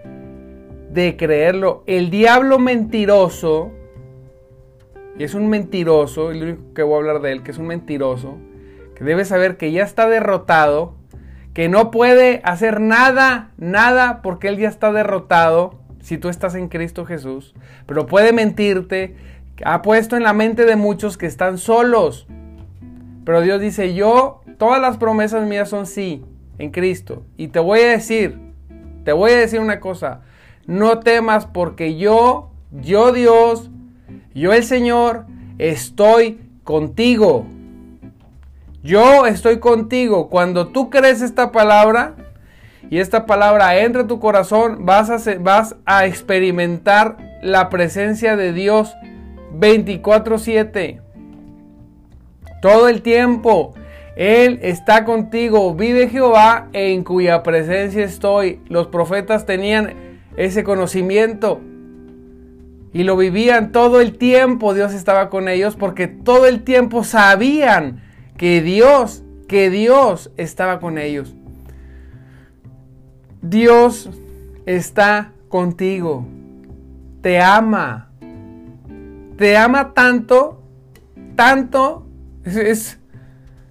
de 0.93 1.17
creerlo. 1.17 1.83
El 1.87 2.11
diablo 2.11 2.59
mentiroso, 2.59 3.71
y 5.19 5.25
es 5.25 5.33
un 5.33 5.49
mentiroso, 5.49 6.33
el 6.33 6.43
único 6.43 6.75
que 6.75 6.83
voy 6.83 6.97
a 6.97 6.99
hablar 6.99 7.23
de 7.23 7.33
él, 7.33 7.43
que 7.43 7.53
es 7.53 7.57
un 7.57 7.67
mentiroso, 7.67 8.37
que 8.95 9.05
debe 9.05 9.25
saber 9.25 9.57
que 9.57 9.73
ya 9.73 9.85
está 9.85 10.07
derrotado, 10.07 10.97
que 11.55 11.71
no 11.71 11.91
puede 11.91 12.43
hacer 12.45 12.79
nada, 12.79 13.53
nada, 13.57 14.21
porque 14.21 14.49
él 14.49 14.59
ya 14.59 14.69
está 14.69 14.93
derrotado. 14.93 15.81
si 16.03 16.19
tú 16.19 16.29
estás 16.29 16.55
en 16.55 16.69
Cristo 16.69 17.07
Jesús, 17.07 17.55
pero 17.87 18.07
puede 18.07 18.35
mentirte, 18.35 19.17
ha 19.65 19.81
puesto 19.81 20.15
en 20.19 20.25
la 20.25 20.35
mente 20.35 20.67
de 20.67 20.77
muchos 20.77 21.17
que 21.17 21.25
están 21.25 21.57
solos. 21.57 22.27
Pero 23.25 23.41
Dios 23.41 23.63
dice, 23.63 23.95
yo, 23.95 24.43
todas 24.59 24.79
las 24.83 24.99
promesas 24.99 25.47
mías 25.47 25.71
son 25.71 25.87
sí, 25.87 26.23
en 26.61 26.71
Cristo. 26.71 27.25
Y 27.37 27.49
te 27.49 27.59
voy 27.59 27.81
a 27.81 27.89
decir, 27.89 28.39
te 29.05 29.13
voy 29.13 29.33
a 29.33 29.39
decir 29.39 29.61
una 29.61 29.81
cosa, 29.81 30.21
no 30.67 31.01
temas 31.01 31.47
porque 31.47 31.97
yo, 31.97 32.51
yo 32.71 33.13
Dios, 33.13 33.71
yo 34.35 34.53
el 34.53 34.63
Señor, 34.63 35.25
estoy 35.59 36.41
contigo. 36.63 37.47
Yo 38.83 39.27
estoy 39.27 39.59
contigo. 39.59 40.29
Cuando 40.29 40.69
tú 40.69 40.91
crees 40.91 41.23
esta 41.23 41.51
palabra 41.51 42.15
y 42.91 42.99
esta 42.99 43.27
palabra 43.27 43.79
entra 43.79 44.03
a 44.03 44.07
tu 44.07 44.21
corazón, 44.21 44.85
vas 44.85 45.11
a, 45.11 45.39
vas 45.39 45.77
a 45.87 46.07
experimentar 46.07 47.17
la 47.43 47.71
presencia 47.71 48.37
de 48.37 48.53
Dios 48.53 48.95
24/7. 49.59 51.01
Todo 52.61 52.89
el 52.89 53.01
tiempo. 53.01 53.75
Él 54.21 54.59
está 54.61 55.07
contigo. 55.07 55.75
Vive 55.75 56.11
Jehová 56.11 56.69
en 56.75 57.05
cuya 57.05 57.43
presencia 57.43 58.05
estoy. 58.05 58.61
Los 58.69 58.89
profetas 58.89 59.47
tenían 59.47 59.95
ese 60.37 60.63
conocimiento 60.63 61.59
y 62.93 63.05
lo 63.05 63.17
vivían 63.17 63.73
todo 63.73 63.99
el 63.99 64.19
tiempo. 64.19 64.75
Dios 64.75 64.93
estaba 64.93 65.31
con 65.31 65.49
ellos 65.49 65.75
porque 65.75 66.07
todo 66.07 66.45
el 66.45 66.65
tiempo 66.65 67.03
sabían 67.03 68.03
que 68.37 68.61
Dios, 68.61 69.23
que 69.49 69.71
Dios 69.71 70.31
estaba 70.37 70.81
con 70.81 70.99
ellos. 70.99 71.35
Dios 73.41 74.11
está 74.67 75.33
contigo. 75.49 76.27
Te 77.23 77.41
ama. 77.41 78.11
Te 79.39 79.57
ama 79.57 79.95
tanto, 79.95 80.61
tanto. 81.37 82.07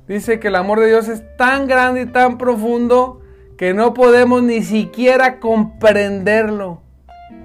dice 0.10 0.40
que 0.40 0.50
el 0.50 0.56
amor 0.56 0.80
de 0.80 0.88
Dios 0.88 1.08
es 1.08 1.24
tan 1.38 1.68
grande 1.68 2.02
y 2.02 2.06
tan 2.08 2.38
profundo 2.38 3.22
que 3.58 3.74
no 3.74 3.94
podemos 3.94 4.44
ni 4.44 4.64
siquiera 4.64 5.40
comprenderlo. 5.40 6.82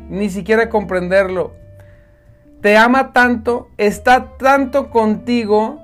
Ni 0.08 0.30
siquiera 0.30 0.68
comprenderlo. 0.70 1.52
Te 2.60 2.76
ama 2.76 3.12
tanto, 3.12 3.68
está 3.76 4.36
tanto 4.38 4.90
contigo, 4.90 5.80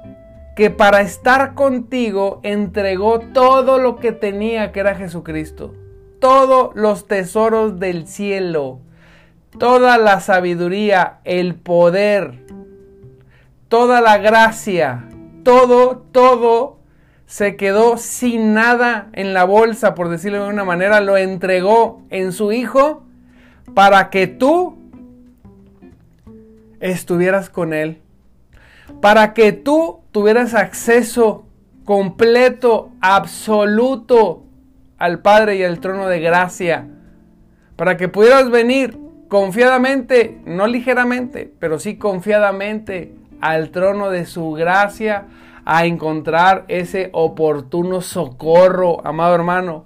que 0.56 0.70
para 0.70 1.00
estar 1.00 1.54
contigo 1.54 2.40
entregó 2.42 3.20
todo 3.20 3.78
lo 3.78 3.96
que 3.96 4.12
tenía, 4.12 4.72
que 4.72 4.80
era 4.80 4.94
Jesucristo. 4.94 5.75
Todos 6.20 6.75
los 6.75 7.06
tesoros 7.06 7.78
del 7.78 8.06
cielo, 8.06 8.80
toda 9.58 9.96
la 9.99 10.20
sabiduría, 10.20 11.20
el 11.25 11.54
poder, 11.54 12.44
toda 13.68 14.00
la 14.00 14.18
gracia, 14.18 15.08
todo, 15.42 15.99
todo 16.12 16.78
se 17.26 17.54
quedó 17.54 17.97
sin 17.97 18.54
nada 18.54 19.09
en 19.12 19.35
la 19.35 19.44
bolsa, 19.44 19.94
por 19.94 20.09
decirlo 20.09 20.42
de 20.42 20.50
una 20.50 20.64
manera, 20.64 21.00
lo 21.00 21.16
entregó 21.16 22.02
en 22.11 22.32
su 22.32 22.50
Hijo 22.50 23.04
para 23.73 24.11
que 24.11 24.26
tú 24.26 24.76
estuvieras 26.80 27.49
con 27.49 27.73
Él, 27.73 27.99
para 29.00 29.32
que 29.32 29.52
tú 29.52 30.00
tuvieras 30.11 30.54
acceso 30.54 31.47
completo, 31.85 32.90
absoluto 33.00 34.42
al 34.99 35.20
Padre 35.20 35.56
y 35.56 35.62
al 35.62 35.78
trono 35.78 36.09
de 36.09 36.20
gracia, 36.20 36.88
para 37.76 37.97
que 37.97 38.09
pudieras 38.09 38.50
venir 38.50 38.99
confiadamente, 39.28 40.40
no 40.44 40.66
ligeramente, 40.66 41.52
pero 41.60 41.78
sí 41.78 41.97
confiadamente 41.97 43.15
al 43.41 43.71
trono 43.71 44.11
de 44.11 44.26
su 44.26 44.53
gracia 44.53 45.26
a 45.65 45.87
encontrar 45.87 46.65
ese 46.69 47.11
oportuno 47.13 48.00
socorro, 48.00 49.07
amado 49.07 49.35
hermano, 49.35 49.85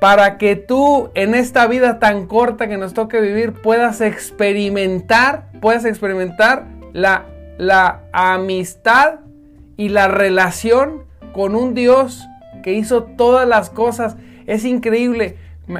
para 0.00 0.36
que 0.36 0.56
tú 0.56 1.10
en 1.14 1.34
esta 1.34 1.66
vida 1.66 1.98
tan 1.98 2.26
corta 2.26 2.68
que 2.68 2.76
nos 2.76 2.92
toque 2.92 3.20
vivir 3.20 3.52
puedas 3.54 4.00
experimentar, 4.00 5.50
puedas 5.60 5.84
experimentar 5.84 6.66
la, 6.92 7.24
la 7.56 8.02
amistad 8.12 9.20
y 9.76 9.88
la 9.88 10.08
relación 10.08 11.04
con 11.32 11.54
un 11.54 11.74
Dios 11.74 12.26
que 12.62 12.74
hizo 12.74 13.04
todas 13.04 13.48
las 13.48 13.70
cosas 13.70 14.16
es 14.46 14.64
increíble. 14.64 15.36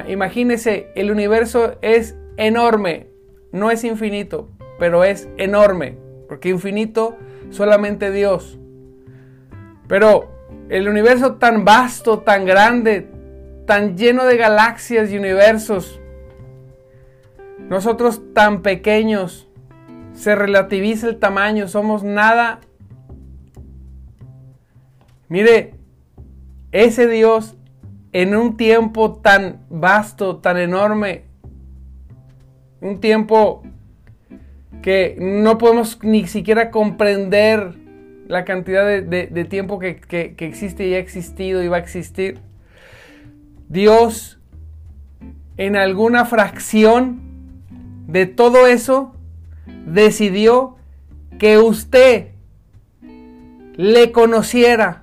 Imagínese, 0.07 0.87
el 0.95 1.11
universo 1.11 1.77
es 1.81 2.15
enorme. 2.37 3.07
No 3.51 3.71
es 3.71 3.83
infinito, 3.83 4.49
pero 4.79 5.03
es 5.03 5.29
enorme. 5.37 5.97
Porque 6.27 6.49
infinito 6.49 7.17
solamente 7.49 8.11
Dios. 8.11 8.57
Pero 9.87 10.29
el 10.69 10.87
universo 10.89 11.35
tan 11.35 11.65
vasto, 11.65 12.19
tan 12.19 12.45
grande, 12.45 13.09
tan 13.65 13.97
lleno 13.97 14.25
de 14.25 14.37
galaxias 14.37 15.11
y 15.11 15.17
universos. 15.17 15.99
Nosotros 17.69 18.21
tan 18.33 18.61
pequeños. 18.61 19.47
Se 20.13 20.35
relativiza 20.35 21.07
el 21.07 21.17
tamaño. 21.17 21.67
Somos 21.67 22.03
nada. 22.03 22.61
Mire, 25.27 25.73
ese 26.71 27.07
Dios 27.07 27.55
en 28.11 28.35
un 28.35 28.55
tiempo 28.55 29.15
tan 29.15 29.65
vasto, 29.69 30.37
tan 30.37 30.57
enorme, 30.57 31.25
un 32.79 33.01
tiempo 33.01 33.63
que 34.85 35.17
no 35.19 35.57
podemos 35.57 35.97
ni 36.03 36.27
siquiera 36.27 36.69
comprender 36.69 37.73
la 38.27 38.45
cantidad 38.45 38.85
de, 38.85 39.45
tiempo 39.49 39.79
que, 39.79 39.97
que 39.97 40.45
existe 40.45 40.87
y 40.87 40.93
ha 40.93 40.99
existido 40.99 41.63
y 41.63 41.67
va 41.67 41.77
a 41.77 41.79
existir. 41.79 42.37
Dios, 43.67 44.39
en 45.57 45.75
alguna 45.75 46.25
fracción 46.25 47.19
de 48.05 48.27
todo 48.27 48.67
eso, 48.67 49.15
decidió 49.87 50.75
que 51.39 51.57
usted 51.57 52.27
le 53.75 54.11
conociera 54.11 55.01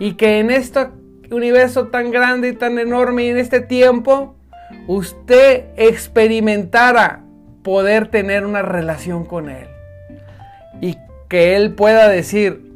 y 0.00 0.14
que 0.14 0.40
en 0.40 0.50
esta 0.50 0.90
universo 1.30 1.86
tan 1.86 2.10
grande 2.10 2.48
y 2.48 2.52
tan 2.54 2.76
enorme 2.80 3.26
y 3.26 3.28
en 3.28 3.38
este 3.38 3.60
tiempo, 3.60 4.34
usted 4.88 5.66
experimentara 5.76 7.22
poder 7.62 8.08
tener 8.08 8.46
una 8.46 8.62
relación 8.62 9.24
con 9.24 9.48
Él. 9.48 9.68
Y 10.80 10.96
que 11.28 11.56
Él 11.56 11.74
pueda 11.74 12.08
decir, 12.08 12.72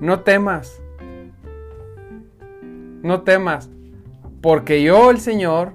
no 0.00 0.20
temas, 0.20 0.80
no 3.02 3.22
temas, 3.22 3.70
porque 4.40 4.82
yo 4.82 5.10
el 5.10 5.20
Señor, 5.20 5.74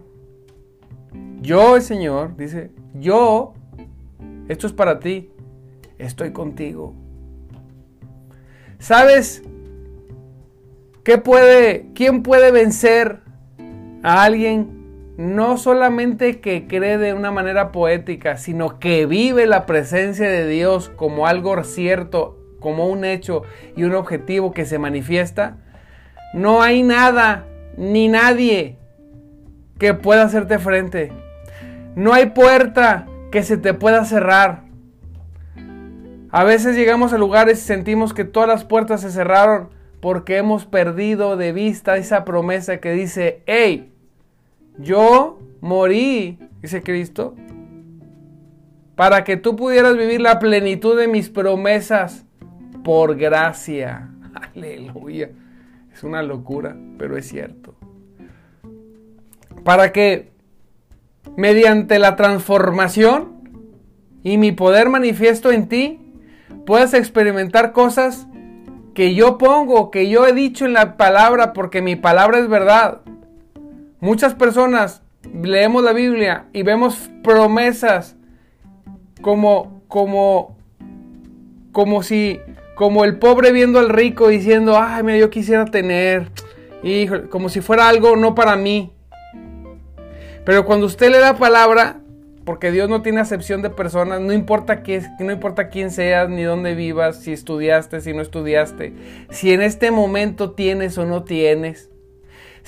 yo 1.41 1.75
el 1.75 1.81
Señor, 1.81 2.35
dice, 2.35 2.71
yo, 2.93 3.53
esto 4.47 4.67
es 4.67 4.73
para 4.73 4.99
ti, 4.99 5.31
estoy 5.97 6.31
contigo. 6.31 6.93
¿Sabes? 8.79 9.43
puede, 11.17 11.87
¿Quién 11.95 12.21
puede 12.21 12.51
vencer 12.51 13.21
a 14.03 14.23
alguien 14.23 14.78
no 15.19 15.57
solamente 15.57 16.39
que 16.39 16.65
cree 16.65 16.97
de 16.97 17.13
una 17.13 17.29
manera 17.29 17.73
poética, 17.73 18.37
sino 18.37 18.79
que 18.79 19.05
vive 19.05 19.47
la 19.47 19.65
presencia 19.65 20.29
de 20.29 20.47
Dios 20.47 20.87
como 20.95 21.27
algo 21.27 21.61
cierto, 21.65 22.37
como 22.61 22.87
un 22.87 23.03
hecho 23.03 23.43
y 23.75 23.83
un 23.83 23.95
objetivo 23.95 24.53
que 24.53 24.63
se 24.63 24.79
manifiesta? 24.79 25.57
No 26.33 26.61
hay 26.61 26.83
nada 26.83 27.47
ni 27.75 28.07
nadie 28.07 28.77
que 29.77 29.93
pueda 29.93 30.23
hacerte 30.23 30.57
frente. 30.57 31.11
No 31.95 32.13
hay 32.13 32.27
puerta 32.27 33.05
que 33.29 33.43
se 33.43 33.57
te 33.57 33.73
pueda 33.73 34.05
cerrar. 34.05 34.61
A 36.31 36.45
veces 36.45 36.77
llegamos 36.77 37.11
a 37.11 37.17
lugares 37.17 37.59
y 37.59 37.65
sentimos 37.65 38.13
que 38.13 38.23
todas 38.23 38.47
las 38.47 38.63
puertas 38.63 39.01
se 39.01 39.11
cerraron 39.11 39.67
porque 39.99 40.37
hemos 40.37 40.65
perdido 40.65 41.35
de 41.35 41.51
vista 41.51 41.97
esa 41.97 42.23
promesa 42.23 42.77
que 42.77 42.93
dice, 42.93 43.43
hey, 43.47 43.91
yo 44.79 45.39
morí, 45.61 46.39
dice 46.61 46.81
Cristo, 46.81 47.35
para 48.95 49.23
que 49.23 49.37
tú 49.37 49.55
pudieras 49.55 49.95
vivir 49.97 50.21
la 50.21 50.39
plenitud 50.39 50.97
de 50.97 51.07
mis 51.07 51.29
promesas 51.29 52.25
por 52.83 53.15
gracia. 53.15 54.09
Aleluya. 54.55 55.29
Es 55.93 56.03
una 56.03 56.23
locura, 56.23 56.75
pero 56.97 57.17
es 57.17 57.27
cierto. 57.27 57.75
Para 59.63 59.91
que 59.91 60.31
mediante 61.35 61.99
la 61.99 62.15
transformación 62.15 63.39
y 64.23 64.37
mi 64.37 64.51
poder 64.51 64.89
manifiesto 64.89 65.51
en 65.51 65.67
ti, 65.67 65.99
puedas 66.65 66.93
experimentar 66.93 67.71
cosas 67.71 68.27
que 68.93 69.13
yo 69.13 69.37
pongo, 69.37 69.91
que 69.91 70.09
yo 70.09 70.27
he 70.27 70.33
dicho 70.33 70.65
en 70.65 70.73
la 70.73 70.97
palabra, 70.97 71.53
porque 71.53 71.81
mi 71.81 71.95
palabra 71.95 72.39
es 72.39 72.49
verdad. 72.49 73.01
Muchas 74.01 74.33
personas 74.33 75.01
leemos 75.43 75.83
la 75.83 75.91
Biblia 75.91 76.45
y 76.53 76.63
vemos 76.63 77.09
promesas 77.23 78.15
como, 79.21 79.81
como, 79.87 80.57
como 81.73 82.01
si, 82.03 82.39
como 82.75 83.03
el 83.03 83.19
pobre 83.19 83.51
viendo 83.51 83.77
al 83.79 83.89
rico 83.89 84.29
diciendo, 84.29 84.79
ay, 84.79 85.03
mira, 85.03 85.17
yo 85.17 85.29
quisiera 85.29 85.65
tener, 85.65 86.31
hijo, 86.81 87.29
como 87.29 87.49
si 87.49 87.59
fuera 87.59 87.89
algo 87.89 88.15
no 88.15 88.35
para 88.35 88.55
mí. 88.55 88.93
Pero 90.45 90.65
cuando 90.65 90.85
usted 90.85 91.11
le 91.11 91.19
da 91.19 91.35
palabra, 91.35 91.99
porque 92.45 92.71
Dios 92.71 92.89
no 92.89 93.01
tiene 93.01 93.19
acepción 93.19 93.61
de 93.61 93.69
personas, 93.69 94.21
no 94.21 94.31
importa, 94.31 94.81
qué, 94.81 95.03
no 95.19 95.31
importa 95.31 95.67
quién 95.67 95.91
seas, 95.91 96.29
ni 96.29 96.43
dónde 96.43 96.73
vivas, 96.73 97.17
si 97.17 97.33
estudiaste, 97.33 97.99
si 97.99 98.13
no 98.13 98.21
estudiaste, 98.21 98.93
si 99.29 99.51
en 99.51 99.61
este 99.61 99.91
momento 99.91 100.51
tienes 100.51 100.97
o 100.97 101.05
no 101.05 101.25
tienes, 101.25 101.91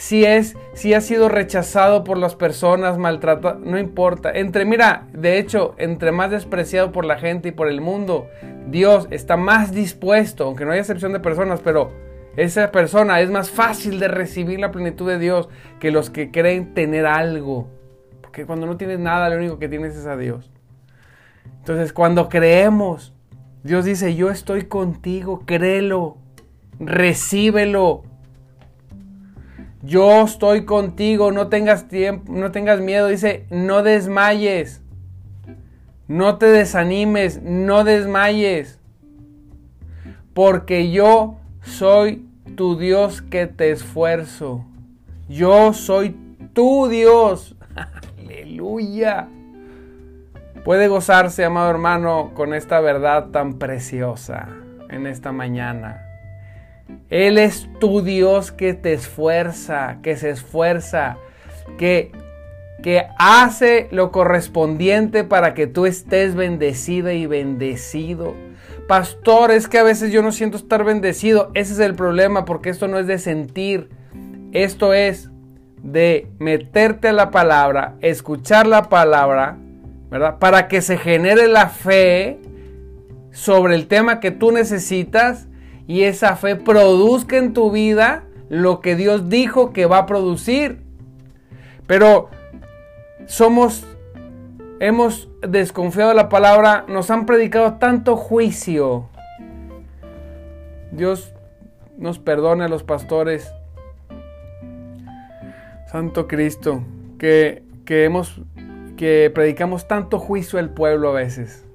si 0.01 0.25
es, 0.25 0.57
si 0.73 0.95
has 0.95 1.05
sido 1.05 1.29
rechazado 1.29 2.03
por 2.03 2.17
las 2.17 2.33
personas, 2.33 2.97
maltratado, 2.97 3.59
no 3.59 3.77
importa. 3.77 4.31
Entre, 4.31 4.65
mira, 4.65 5.05
de 5.13 5.37
hecho, 5.37 5.75
entre 5.77 6.11
más 6.11 6.31
despreciado 6.31 6.91
por 6.91 7.05
la 7.05 7.19
gente 7.19 7.49
y 7.49 7.51
por 7.51 7.67
el 7.67 7.81
mundo, 7.81 8.27
Dios 8.65 9.07
está 9.11 9.37
más 9.37 9.71
dispuesto, 9.71 10.45
aunque 10.45 10.65
no 10.65 10.71
haya 10.71 10.81
excepción 10.81 11.13
de 11.13 11.19
personas, 11.19 11.59
pero 11.63 11.91
esa 12.35 12.71
persona 12.71 13.21
es 13.21 13.29
más 13.29 13.51
fácil 13.51 13.99
de 13.99 14.07
recibir 14.07 14.59
la 14.59 14.71
plenitud 14.71 15.07
de 15.07 15.19
Dios 15.19 15.49
que 15.79 15.91
los 15.91 16.09
que 16.09 16.31
creen 16.31 16.73
tener 16.73 17.05
algo. 17.05 17.67
Porque 18.21 18.47
cuando 18.47 18.65
no 18.65 18.77
tienes 18.77 18.97
nada, 18.97 19.29
lo 19.29 19.37
único 19.37 19.59
que 19.59 19.69
tienes 19.69 19.95
es 19.95 20.07
a 20.07 20.17
Dios. 20.17 20.49
Entonces, 21.59 21.93
cuando 21.93 22.27
creemos, 22.27 23.13
Dios 23.61 23.85
dice, 23.85 24.15
yo 24.15 24.31
estoy 24.31 24.63
contigo, 24.63 25.43
créelo, 25.45 26.17
recíbelo. 26.79 28.01
Yo 29.83 30.23
estoy 30.23 30.65
contigo, 30.65 31.31
no 31.31 31.47
tengas 31.47 31.87
tiempo, 31.87 32.31
no 32.31 32.51
tengas 32.51 32.81
miedo, 32.81 33.07
dice, 33.07 33.45
no 33.49 33.81
desmayes. 33.81 34.81
No 36.07 36.37
te 36.37 36.45
desanimes, 36.47 37.41
no 37.41 37.83
desmayes. 37.83 38.79
Porque 40.33 40.91
yo 40.91 41.37
soy 41.61 42.27
tu 42.55 42.77
Dios 42.77 43.21
que 43.21 43.47
te 43.47 43.71
esfuerzo. 43.71 44.65
Yo 45.27 45.73
soy 45.73 46.15
tu 46.53 46.87
Dios. 46.87 47.55
Aleluya. 48.19 49.29
Puede 50.63 50.89
gozarse, 50.89 51.43
amado 51.43 51.71
hermano, 51.71 52.31
con 52.35 52.53
esta 52.53 52.81
verdad 52.81 53.29
tan 53.29 53.55
preciosa 53.55 54.47
en 54.89 55.07
esta 55.07 55.31
mañana. 55.31 56.10
Él 57.09 57.37
es 57.37 57.67
tu 57.79 58.01
Dios 58.01 58.51
que 58.51 58.73
te 58.73 58.93
esfuerza, 58.93 59.97
que 60.01 60.15
se 60.15 60.29
esfuerza, 60.29 61.17
que, 61.77 62.11
que 62.81 63.05
hace 63.17 63.87
lo 63.91 64.11
correspondiente 64.11 65.23
para 65.23 65.53
que 65.53 65.67
tú 65.67 65.85
estés 65.85 66.35
bendecida 66.35 67.13
y 67.13 67.25
bendecido. 67.25 68.33
Pastor, 68.87 69.51
es 69.51 69.67
que 69.67 69.77
a 69.77 69.83
veces 69.83 70.11
yo 70.11 70.21
no 70.21 70.31
siento 70.31 70.57
estar 70.57 70.83
bendecido. 70.83 71.51
Ese 71.53 71.73
es 71.73 71.79
el 71.79 71.95
problema 71.95 72.45
porque 72.45 72.69
esto 72.69 72.87
no 72.87 72.97
es 72.97 73.07
de 73.07 73.19
sentir. 73.19 73.89
Esto 74.51 74.93
es 74.93 75.29
de 75.83 76.27
meterte 76.39 77.07
a 77.07 77.13
la 77.13 77.31
palabra, 77.31 77.95
escuchar 78.01 78.67
la 78.67 78.89
palabra, 78.89 79.57
¿verdad? 80.09 80.39
Para 80.39 80.67
que 80.67 80.81
se 80.81 80.97
genere 80.97 81.47
la 81.47 81.69
fe 81.69 82.39
sobre 83.31 83.75
el 83.75 83.87
tema 83.87 84.19
que 84.19 84.31
tú 84.31 84.51
necesitas 84.51 85.47
y 85.87 86.03
esa 86.03 86.35
fe 86.35 86.55
produzca 86.55 87.37
en 87.37 87.53
tu 87.53 87.71
vida 87.71 88.23
lo 88.49 88.81
que 88.81 88.95
Dios 88.95 89.29
dijo 89.29 89.73
que 89.73 89.85
va 89.85 89.99
a 89.99 90.05
producir. 90.05 90.81
Pero 91.87 92.29
somos 93.25 93.85
hemos 94.79 95.29
desconfiado 95.47 96.09
de 96.09 96.15
la 96.15 96.27
palabra, 96.27 96.85
nos 96.87 97.11
han 97.11 97.25
predicado 97.25 97.75
tanto 97.75 98.17
juicio. 98.17 99.09
Dios 100.91 101.33
nos 101.97 102.17
perdone 102.17 102.63
a 102.63 102.67
los 102.67 102.83
pastores. 102.83 103.53
Santo 105.87 106.27
Cristo, 106.27 106.83
que, 107.19 107.63
que 107.85 108.05
hemos 108.05 108.41
que 108.97 109.31
predicamos 109.33 109.87
tanto 109.87 110.19
juicio 110.19 110.59
al 110.59 110.69
pueblo 110.69 111.09
a 111.09 111.13
veces. 111.13 111.65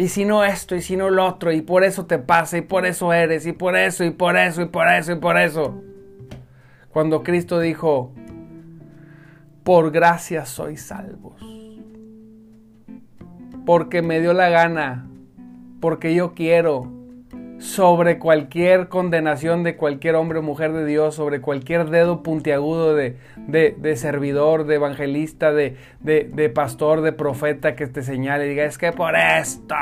Y 0.00 0.08
si 0.08 0.24
no 0.24 0.44
esto, 0.44 0.74
y 0.74 0.82
si 0.82 0.96
no 0.96 1.10
lo 1.10 1.26
otro, 1.26 1.52
y 1.52 1.60
por 1.60 1.84
eso 1.84 2.06
te 2.06 2.18
pasa, 2.18 2.58
y 2.58 2.62
por 2.62 2.86
eso 2.86 3.12
eres, 3.12 3.46
y 3.46 3.52
por 3.52 3.76
eso, 3.76 4.02
y 4.04 4.10
por 4.10 4.36
eso, 4.36 4.62
y 4.62 4.66
por 4.66 4.88
eso, 4.88 5.12
y 5.12 5.16
por 5.16 5.38
eso. 5.38 5.82
Cuando 6.90 7.22
Cristo 7.22 7.60
dijo, 7.60 8.12
por 9.62 9.90
gracia 9.90 10.46
sois 10.46 10.82
salvos 10.82 11.60
porque 13.70 14.02
me 14.02 14.20
dio 14.20 14.32
la 14.32 14.48
gana, 14.48 15.06
porque 15.80 16.14
yo 16.14 16.34
quiero, 16.34 16.90
sobre 17.60 18.18
cualquier 18.18 18.88
condenación 18.88 19.62
de 19.62 19.76
cualquier 19.76 20.16
hombre 20.16 20.40
o 20.40 20.42
mujer 20.42 20.72
de 20.72 20.84
Dios, 20.84 21.14
sobre 21.14 21.40
cualquier 21.40 21.88
dedo 21.90 22.22
puntiagudo 22.22 22.96
de, 22.96 23.16
de, 23.46 23.96
servidor, 23.96 24.64
de 24.66 24.74
evangelista, 24.74 25.52
de, 25.52 25.76
de, 26.00 26.48
pastor, 26.48 27.02
de 27.02 27.12
profeta 27.12 27.76
que 27.76 27.86
te 27.86 28.02
señale 28.02 28.46
y 28.46 28.48
diga, 28.50 28.64
es 28.64 28.78
que 28.78 28.90
por 28.90 29.14
esto. 29.14 29.76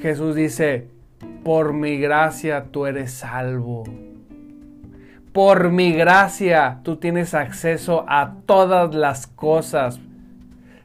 Jesús 0.00 0.34
dice, 0.34 0.86
por 1.44 1.74
mi 1.74 1.98
gracia 1.98 2.66
tú 2.70 2.86
eres 2.86 3.12
salvo. 3.12 3.84
Por 5.32 5.70
mi 5.70 5.92
gracia 5.92 6.80
tú 6.82 6.96
tienes 6.96 7.34
acceso 7.34 8.04
a 8.08 8.36
todas 8.46 8.94
las 8.94 9.26
cosas 9.26 10.00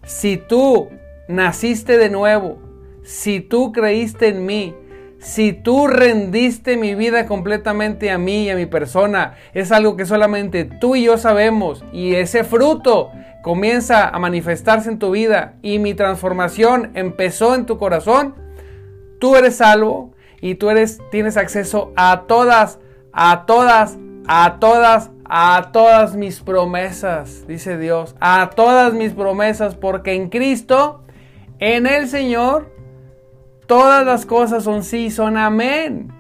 si 0.07 0.37
tú 0.37 0.89
naciste 1.27 1.97
de 1.97 2.09
nuevo, 2.09 2.59
si 3.07 3.39
tú 3.39 3.71
creíste 3.71 4.27
en 4.27 4.45
mí, 4.45 4.75
si 5.17 5.53
tú 5.53 5.87
rendiste 5.87 6.75
mi 6.75 6.93
vida 6.93 7.25
completamente 7.25 8.11
a 8.11 8.17
mí 8.17 8.43
y 8.43 8.49
a 8.49 8.57
mi 8.57 8.65
persona, 8.65 9.35
es 9.53 9.71
algo 9.71 9.95
que 9.95 10.05
solamente 10.05 10.65
tú 10.65 10.97
y 10.97 11.05
yo 11.05 11.17
sabemos 11.17 11.85
y 11.93 12.15
ese 12.15 12.43
fruto 12.43 13.09
comienza 13.43 14.09
a 14.09 14.19
manifestarse 14.19 14.89
en 14.89 14.99
tu 14.99 15.11
vida 15.11 15.53
y 15.61 15.79
mi 15.79 15.93
transformación 15.93 16.91
empezó 16.95 17.55
en 17.55 17.65
tu 17.65 17.77
corazón, 17.77 18.35
tú 19.19 19.37
eres 19.37 19.55
salvo 19.55 20.13
y 20.41 20.55
tú 20.55 20.69
eres 20.69 20.99
tienes 21.09 21.37
acceso 21.37 21.93
a 21.95 22.25
todas 22.27 22.79
a 23.13 23.45
todas 23.45 23.97
a 24.27 24.57
todas 24.59 25.11
a 25.23 25.69
todas 25.71 26.17
mis 26.17 26.41
promesas, 26.41 27.47
dice 27.47 27.77
Dios, 27.77 28.17
a 28.19 28.49
todas 28.53 28.93
mis 28.93 29.13
promesas, 29.13 29.75
porque 29.75 30.11
en 30.11 30.27
Cristo, 30.27 31.03
en 31.59 31.87
el 31.87 32.09
Señor, 32.09 32.76
todas 33.67 34.05
las 34.05 34.25
cosas 34.25 34.63
son 34.63 34.83
sí, 34.83 35.11
son 35.11 35.37
amén. 35.37 36.11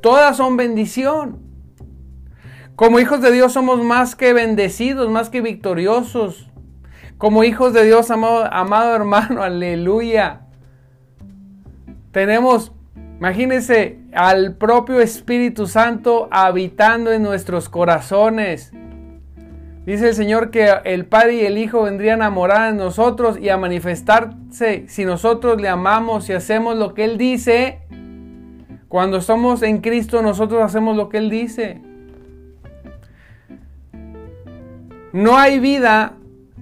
Todas 0.00 0.36
son 0.36 0.56
bendición. 0.56 1.38
Como 2.74 2.98
hijos 2.98 3.20
de 3.20 3.30
Dios 3.30 3.52
somos 3.52 3.82
más 3.84 4.16
que 4.16 4.32
bendecidos, 4.32 5.08
más 5.10 5.30
que 5.30 5.40
victoriosos. 5.40 6.48
Como 7.18 7.44
hijos 7.44 7.72
de 7.72 7.84
Dios, 7.84 8.10
amado, 8.10 8.52
amado 8.52 8.94
hermano, 8.96 9.42
aleluya. 9.42 10.40
Tenemos 12.10 12.72
Imagínense 13.22 14.00
al 14.12 14.56
propio 14.56 15.00
Espíritu 15.00 15.68
Santo 15.68 16.26
habitando 16.32 17.12
en 17.12 17.22
nuestros 17.22 17.68
corazones. 17.68 18.72
Dice 19.84 20.08
el 20.08 20.14
Señor 20.14 20.50
que 20.50 20.68
el 20.84 21.06
Padre 21.06 21.34
y 21.34 21.40
el 21.40 21.58
Hijo 21.58 21.82
vendrían 21.82 22.22
a 22.22 22.30
morar 22.30 22.70
en 22.70 22.76
nosotros 22.76 23.38
y 23.38 23.48
a 23.48 23.56
manifestarse 23.56 24.84
si 24.88 25.04
nosotros 25.04 25.60
le 25.60 25.68
amamos 25.68 26.28
y 26.28 26.32
hacemos 26.32 26.76
lo 26.76 26.94
que 26.94 27.04
Él 27.04 27.18
dice. 27.18 27.80
Cuando 28.88 29.20
somos 29.20 29.62
en 29.62 29.78
Cristo 29.78 30.22
nosotros 30.22 30.62
hacemos 30.62 30.96
lo 30.96 31.08
que 31.08 31.18
Él 31.18 31.30
dice. 31.30 31.80
No 35.12 35.36
hay 35.36 35.58
vida 35.58 36.14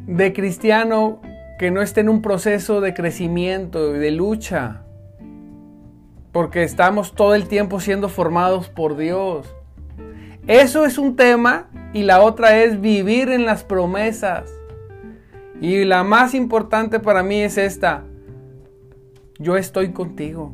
de 0.06 0.32
cristiano 0.32 1.20
que 1.58 1.70
no 1.70 1.82
esté 1.82 2.00
en 2.00 2.08
un 2.08 2.22
proceso 2.22 2.80
de 2.80 2.94
crecimiento 2.94 3.94
y 3.94 3.98
de 3.98 4.10
lucha 4.10 4.82
porque 6.32 6.62
estamos 6.62 7.14
todo 7.14 7.34
el 7.34 7.48
tiempo 7.48 7.80
siendo 7.80 8.08
formados 8.08 8.68
por 8.68 8.96
Dios. 8.96 9.52
Eso 10.46 10.84
es 10.84 10.98
un 10.98 11.16
tema 11.16 11.68
y 11.92 12.02
la 12.02 12.22
otra 12.22 12.58
es 12.62 12.80
vivir 12.80 13.30
en 13.30 13.44
las 13.44 13.64
promesas. 13.64 14.50
Y 15.60 15.84
la 15.84 16.04
más 16.04 16.34
importante 16.34 17.00
para 17.00 17.22
mí 17.22 17.40
es 17.40 17.58
esta. 17.58 18.04
Yo 19.38 19.56
estoy 19.56 19.92
contigo. 19.92 20.52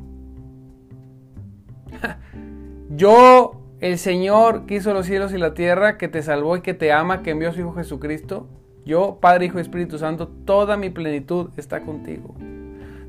Yo, 2.91 3.61
el 3.81 3.99
Señor 3.99 4.67
que 4.67 4.77
hizo 4.77 4.93
los 4.93 5.07
cielos 5.07 5.33
y 5.33 5.39
la 5.39 5.55
tierra, 5.55 5.97
que 5.99 6.09
te 6.09 6.23
salvó 6.23 6.57
y 6.57 6.61
que 6.61 6.75
te 6.75 6.93
ama, 6.93 7.23
que 7.23 7.31
envió 7.31 7.51
a 7.51 7.53
su 7.53 7.61
Hijo 7.61 7.75
Jesucristo. 7.75 8.49
Yo, 8.85 9.19
Padre, 9.21 9.47
Hijo 9.47 9.59
y 9.59 9.63
Espíritu 9.63 9.99
Santo, 9.99 10.29
toda 10.29 10.77
mi 10.77 10.91
plenitud 10.91 11.51
está 11.57 11.81
contigo. 11.81 12.35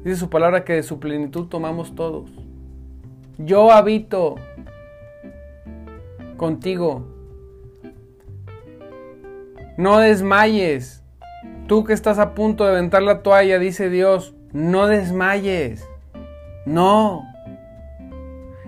Dice 0.04 0.16
su 0.16 0.30
palabra 0.30 0.63
que 0.63 0.74
de 0.74 0.84
su 0.84 1.00
plenitud 1.00 1.48
tomamos 1.48 1.96
todos. 1.96 2.32
Yo 3.38 3.72
habito 3.72 4.36
contigo. 6.38 7.06
No 9.78 10.00
desmayes. 10.00 11.04
Tú 11.67 11.84
que 11.84 11.93
estás 11.93 12.17
a 12.17 12.34
punto 12.34 12.63
de 12.63 12.71
aventar 12.71 13.04
la 13.04 13.21
toalla, 13.21 13.60
dice 13.60 13.89
Dios, 13.89 14.34
no 14.54 14.88
desmayes. 14.88 15.88
No. 16.65 17.26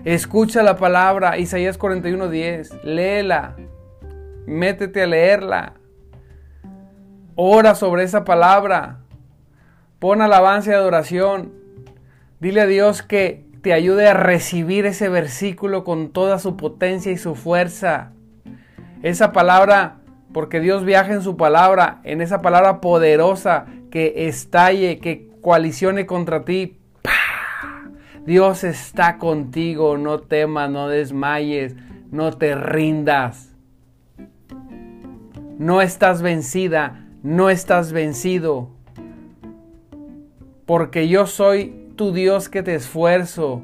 Escucha 0.05 0.63
la 0.63 0.77
palabra, 0.77 1.38
Isaías 1.38 1.77
41:10, 1.77 2.82
léela, 2.84 3.58
métete 4.45 5.03
a 5.03 5.08
leerla, 5.08 5.73
ora 7.36 7.75
sobre 7.75 8.03
esa 8.03 8.23
palabra, 8.23 8.99
pon 9.99 10.21
alabanza 10.21 10.71
y 10.71 10.73
adoración, 10.73 11.53
dile 12.39 12.62
a 12.62 12.65
Dios 12.65 13.03
que 13.03 13.48
te 13.62 13.74
ayude 13.74 14.08
a 14.08 14.13
recibir 14.13 14.86
ese 14.86 15.10
versículo 15.10 15.84
con 15.84 16.10
toda 16.10 16.39
su 16.39 16.56
potencia 16.56 17.12
y 17.12 17.17
su 17.17 17.36
fuerza. 17.36 18.13
Esa 19.02 19.32
palabra, 19.32 20.00
porque 20.34 20.60
Dios 20.60 20.86
viaja 20.86 21.13
en 21.13 21.22
su 21.22 21.36
palabra, 21.38 22.00
en 22.04 22.22
esa 22.22 22.41
palabra 22.41 22.82
poderosa 22.82 23.65
que 23.91 24.28
estalle, 24.28 25.00
que 25.00 25.30
coalicione 25.41 26.06
contra 26.06 26.45
ti. 26.45 26.78
Dios 28.26 28.63
está 28.63 29.17
contigo, 29.17 29.98
no 29.98 30.19
temas, 30.19 30.69
no 30.69 30.88
desmayes, 30.88 31.76
no 32.12 32.32
te 32.34 32.56
rindas. 32.56 33.56
No 35.58 35.82
estás 35.82 36.22
vencida, 36.22 37.06
no 37.24 37.50
estás 37.50 37.91
vencido. 37.91 38.69
Porque 40.65 41.08
yo 41.08 41.26
soy 41.26 41.88
tu 41.99 42.13
Dios 42.13 42.47
que 42.47 42.63
te 42.63 42.75
esfuerzo. 42.75 43.62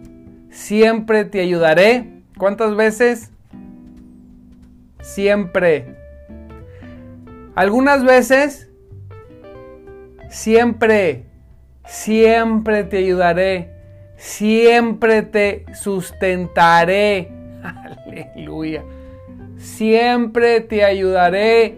Siempre 0.50 1.24
te 1.24 1.40
ayudaré. 1.40 2.20
¿Cuántas 2.38 2.76
veces? 2.76 3.32
Siempre. 5.00 5.96
Algunas 7.56 8.04
veces, 8.04 8.70
siempre, 10.30 11.24
siempre 11.86 12.84
te 12.84 12.98
ayudaré. 12.98 13.72
Siempre 14.18 15.22
te 15.22 15.66
sustentaré. 15.74 17.30
Aleluya. 17.64 18.84
Siempre 19.58 20.60
te 20.60 20.84
ayudaré. 20.84 21.78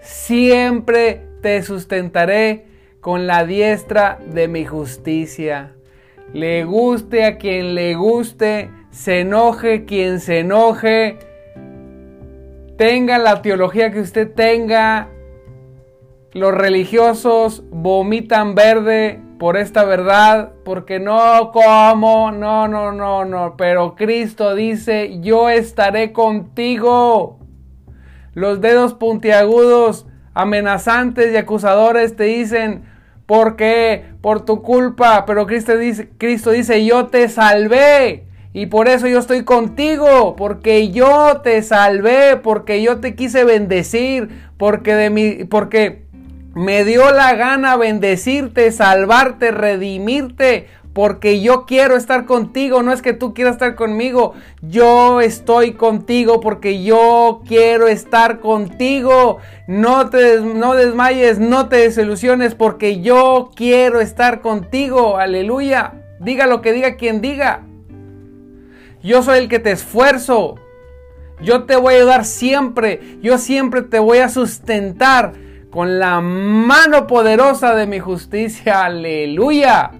Siempre 0.00 1.20
te 1.42 1.62
sustentaré 1.62 2.64
con 3.02 3.26
la 3.26 3.44
diestra 3.44 4.18
de 4.32 4.48
mi 4.48 4.64
justicia 4.64 5.74
le 6.32 6.64
guste 6.64 7.24
a 7.24 7.38
quien 7.38 7.74
le 7.74 7.94
guste, 7.94 8.70
se 8.90 9.20
enoje 9.20 9.84
quien 9.84 10.20
se 10.20 10.40
enoje, 10.40 11.18
tenga 12.76 13.18
la 13.18 13.42
teología 13.42 13.90
que 13.90 14.00
usted 14.00 14.32
tenga, 14.32 15.08
los 16.32 16.54
religiosos 16.54 17.64
vomitan 17.70 18.54
verde 18.54 19.20
por 19.38 19.56
esta 19.56 19.84
verdad, 19.84 20.52
porque 20.64 20.98
no 21.00 21.52
como, 21.52 22.32
no, 22.32 22.68
no, 22.68 22.92
no, 22.92 23.24
no, 23.24 23.56
pero 23.56 23.94
Cristo 23.94 24.54
dice, 24.54 25.20
yo 25.20 25.48
estaré 25.48 26.12
contigo. 26.12 27.38
Los 28.34 28.60
dedos 28.60 28.94
puntiagudos, 28.94 30.06
amenazantes 30.34 31.32
y 31.32 31.36
acusadores 31.36 32.14
te 32.14 32.24
dicen, 32.24 32.84
porque 33.28 34.04
por 34.22 34.46
tu 34.46 34.62
culpa, 34.62 35.26
pero 35.26 35.46
Cristo 35.46 35.76
dice, 35.76 36.08
Cristo 36.16 36.50
dice, 36.50 36.86
yo 36.86 37.08
te 37.08 37.28
salvé. 37.28 38.24
Y 38.54 38.66
por 38.66 38.88
eso 38.88 39.06
yo 39.06 39.18
estoy 39.18 39.44
contigo, 39.44 40.34
porque 40.34 40.88
yo 40.92 41.42
te 41.42 41.62
salvé, 41.62 42.38
porque 42.42 42.82
yo 42.82 43.00
te 43.00 43.14
quise 43.14 43.44
bendecir, 43.44 44.30
porque 44.56 44.94
de 44.94 45.10
mi, 45.10 45.44
porque 45.44 46.06
me 46.54 46.84
dio 46.84 47.12
la 47.12 47.34
gana 47.34 47.76
bendecirte, 47.76 48.72
salvarte, 48.72 49.50
redimirte, 49.50 50.66
porque 50.98 51.40
yo 51.40 51.64
quiero 51.64 51.94
estar 51.94 52.24
contigo, 52.24 52.82
no 52.82 52.92
es 52.92 53.02
que 53.02 53.12
tú 53.12 53.32
quieras 53.32 53.52
estar 53.52 53.76
conmigo, 53.76 54.34
yo 54.62 55.20
estoy 55.20 55.74
contigo 55.74 56.40
porque 56.40 56.82
yo 56.82 57.42
quiero 57.46 57.86
estar 57.86 58.40
contigo. 58.40 59.38
No 59.68 60.10
te 60.10 60.40
no 60.40 60.74
desmayes, 60.74 61.38
no 61.38 61.68
te 61.68 61.76
desilusiones 61.76 62.56
porque 62.56 63.00
yo 63.00 63.52
quiero 63.54 64.00
estar 64.00 64.40
contigo. 64.40 65.18
Aleluya. 65.18 65.92
Diga 66.18 66.48
lo 66.48 66.62
que 66.62 66.72
diga 66.72 66.96
quien 66.96 67.20
diga. 67.20 67.62
Yo 69.00 69.22
soy 69.22 69.38
el 69.38 69.48
que 69.48 69.60
te 69.60 69.70
esfuerzo. 69.70 70.56
Yo 71.40 71.62
te 71.62 71.76
voy 71.76 71.94
a 71.94 71.96
ayudar 71.98 72.24
siempre. 72.24 73.20
Yo 73.22 73.38
siempre 73.38 73.82
te 73.82 74.00
voy 74.00 74.18
a 74.18 74.28
sustentar 74.28 75.32
con 75.70 76.00
la 76.00 76.20
mano 76.20 77.06
poderosa 77.06 77.76
de 77.76 77.86
mi 77.86 78.00
justicia. 78.00 78.84
Aleluya. 78.84 79.92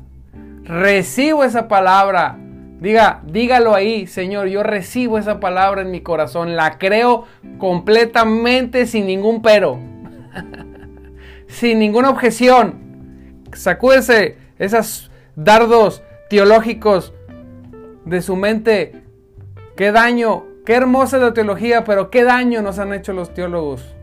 Recibo 0.69 1.45
esa 1.45 1.67
palabra. 1.67 2.39
Diga, 2.79 3.23
dígalo 3.25 3.75
ahí, 3.75 4.07
Señor, 4.07 4.49
yo 4.49 4.63
recibo 4.63 5.19
esa 5.19 5.41
palabra 5.41 5.81
en 5.81 5.91
mi 5.91 6.03
corazón, 6.03 6.55
la 6.55 6.79
creo 6.79 7.25
completamente 7.57 8.87
sin 8.87 9.07
ningún 9.07 9.43
pero, 9.43 9.81
sin 11.49 11.79
ninguna 11.81 12.11
objeción. 12.11 13.45
Sacúdese 13.53 14.37
esos 14.59 15.11
dardos 15.35 16.03
teológicos 16.29 17.15
de 18.05 18.21
su 18.21 18.37
mente. 18.37 19.03
Qué 19.75 19.91
daño, 19.91 20.45
qué 20.67 20.75
hermosa 20.75 21.17
la 21.17 21.33
teología, 21.33 21.85
pero 21.85 22.11
qué 22.11 22.25
daño 22.25 22.61
nos 22.63 22.79
han 22.79 22.93
hecho 22.93 23.13
los 23.15 23.33
teólogos. 23.33 23.97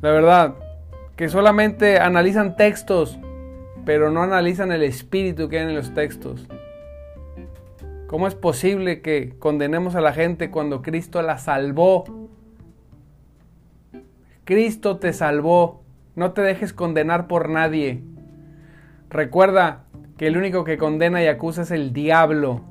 La 0.00 0.12
verdad, 0.12 0.54
que 1.16 1.28
solamente 1.28 1.98
analizan 1.98 2.56
textos 2.56 3.18
pero 3.84 4.10
no 4.10 4.22
analizan 4.22 4.72
el 4.72 4.82
espíritu 4.82 5.48
que 5.48 5.58
hay 5.58 5.68
en 5.68 5.74
los 5.74 5.94
textos. 5.94 6.46
¿Cómo 8.06 8.26
es 8.26 8.34
posible 8.34 9.02
que 9.02 9.36
condenemos 9.38 9.94
a 9.94 10.00
la 10.00 10.12
gente 10.12 10.50
cuando 10.50 10.82
Cristo 10.82 11.22
la 11.22 11.38
salvó? 11.38 12.28
Cristo 14.44 14.98
te 14.98 15.12
salvó. 15.12 15.84
No 16.16 16.32
te 16.32 16.42
dejes 16.42 16.72
condenar 16.72 17.28
por 17.28 17.48
nadie. 17.48 18.02
Recuerda 19.08 19.84
que 20.16 20.26
el 20.26 20.36
único 20.36 20.64
que 20.64 20.76
condena 20.76 21.22
y 21.22 21.28
acusa 21.28 21.62
es 21.62 21.70
el 21.70 21.92
diablo. 21.92 22.62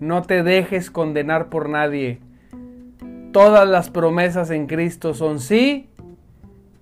No 0.00 0.22
te 0.22 0.42
dejes 0.42 0.90
condenar 0.90 1.48
por 1.48 1.68
nadie. 1.68 2.18
Todas 3.32 3.68
las 3.68 3.90
promesas 3.90 4.50
en 4.50 4.66
Cristo 4.66 5.14
son 5.14 5.38
sí 5.38 5.88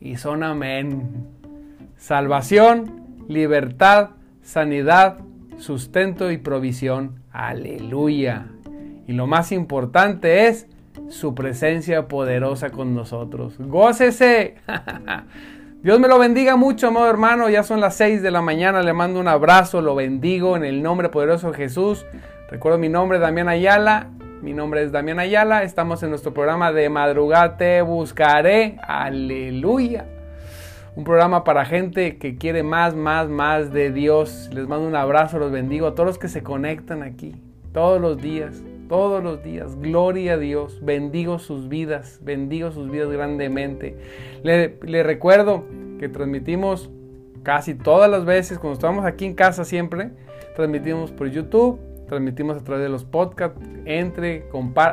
y 0.01 0.16
son 0.16 0.43
amén. 0.43 1.27
Salvación, 1.99 3.00
libertad, 3.31 4.11
sanidad, 4.43 5.19
sustento 5.57 6.33
y 6.33 6.37
provisión. 6.37 7.23
Aleluya. 7.31 8.47
Y 9.07 9.12
lo 9.12 9.29
más 9.29 9.53
importante 9.53 10.49
es 10.49 10.66
su 11.09 11.35
presencia 11.37 12.09
poderosa 12.09 12.71
con 12.71 12.95
nosotros. 12.95 13.55
Gócese. 13.59 14.57
Dios 15.83 16.01
me 16.01 16.09
lo 16.09 16.19
bendiga 16.19 16.57
mucho, 16.57 16.88
amado 16.88 17.09
hermano. 17.09 17.49
Ya 17.49 17.62
son 17.62 17.81
las 17.81 17.95
6 17.95 18.21
de 18.21 18.33
la 18.33 18.43
mañana. 18.43 18.83
Le 18.83 18.93
mando 18.93 19.21
un 19.21 19.29
abrazo, 19.29 19.81
lo 19.81 19.95
bendigo 19.95 20.57
en 20.57 20.64
el 20.64 20.83
nombre 20.83 21.09
poderoso 21.09 21.53
de 21.53 21.57
Jesús. 21.57 22.05
Recuerdo 22.51 22.79
mi 22.79 22.88
nombre, 22.88 23.21
Damián 23.21 23.49
Ayala. 23.49 24.09
Mi 24.43 24.53
nombre 24.55 24.83
es 24.83 24.90
Damián 24.90 25.21
Ayala. 25.21 25.62
Estamos 25.62 26.03
en 26.03 26.11
nuestro 26.11 26.35
programa 26.35 26.73
de 26.73 26.88
madrugada. 26.88 27.57
Te 27.57 27.81
buscaré. 27.83 28.77
Aleluya 28.83 30.20
un 30.96 31.05
programa 31.05 31.44
para 31.44 31.64
gente 31.64 32.18
que 32.18 32.37
quiere 32.37 32.62
más, 32.62 32.94
más, 32.94 33.29
más 33.29 33.72
de 33.72 33.92
Dios. 33.92 34.50
Les 34.53 34.66
mando 34.66 34.87
un 34.87 34.96
abrazo, 34.96 35.38
los 35.38 35.53
bendigo 35.53 35.87
a 35.87 35.94
todos 35.94 36.07
los 36.07 36.18
que 36.18 36.29
se 36.29 36.42
conectan 36.42 37.03
aquí, 37.03 37.37
todos 37.72 38.00
los 38.00 38.20
días, 38.20 38.62
todos 38.88 39.22
los 39.22 39.42
días. 39.42 39.76
Gloria 39.81 40.35
a 40.35 40.38
Dios, 40.38 40.85
bendigo 40.85 41.38
sus 41.38 41.68
vidas, 41.68 42.20
bendigo 42.22 42.72
sus 42.72 42.90
vidas 42.90 43.11
grandemente. 43.11 43.96
Le, 44.42 44.79
le 44.83 45.03
recuerdo 45.03 45.64
que 45.98 46.09
transmitimos 46.09 46.90
casi 47.42 47.74
todas 47.74 48.11
las 48.11 48.24
veces, 48.24 48.59
cuando 48.59 48.74
estamos 48.74 49.05
aquí 49.05 49.24
en 49.24 49.35
casa 49.35 49.64
siempre, 49.64 50.11
transmitimos 50.57 51.11
por 51.12 51.31
YouTube, 51.31 51.79
transmitimos 52.11 52.57
a 52.57 52.64
través 52.64 52.83
de 52.83 52.88
los 52.88 53.05
podcasts. 53.05 53.61
Entre, 53.85 54.44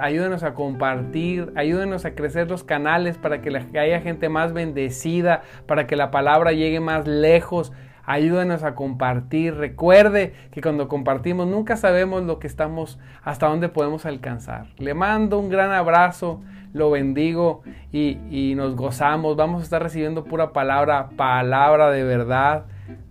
ayúdenos 0.01 0.43
a 0.43 0.53
compartir, 0.53 1.51
ayúdenos 1.55 2.05
a 2.05 2.13
crecer 2.13 2.47
los 2.47 2.63
canales 2.63 3.17
para 3.17 3.41
que, 3.41 3.49
haya 3.79 4.01
gente 4.01 4.29
más 4.29 4.53
bendecida, 4.53 5.41
para 5.65 5.87
que 5.87 5.95
la 5.95 6.11
palabra 6.11 6.51
llegue 6.51 6.79
más 6.79 7.07
lejos. 7.07 7.73
Ayúdenos 8.05 8.63
a 8.63 8.75
compartir. 8.75 9.55
Recuerde 9.55 10.33
que 10.51 10.61
cuando 10.61 10.87
compartimos 10.87 11.47
nunca 11.47 11.75
sabemos 11.75 12.23
lo 12.23 12.37
que 12.37 12.45
estamos, 12.45 12.99
hasta 13.23 13.47
dónde 13.47 13.67
podemos 13.67 14.05
alcanzar. 14.05 14.67
Le 14.77 14.93
mando 14.93 15.39
un 15.39 15.49
gran 15.49 15.71
abrazo, 15.71 16.41
lo 16.71 16.91
bendigo 16.91 17.63
y, 17.91 18.19
y 18.29 18.53
nos 18.55 18.75
gozamos. 18.75 19.35
Vamos 19.35 19.61
a 19.61 19.63
estar 19.63 19.81
recibiendo 19.81 20.23
pura 20.23 20.53
palabra, 20.53 21.09
palabra 21.17 21.89
de 21.89 22.03
verdad 22.03 22.65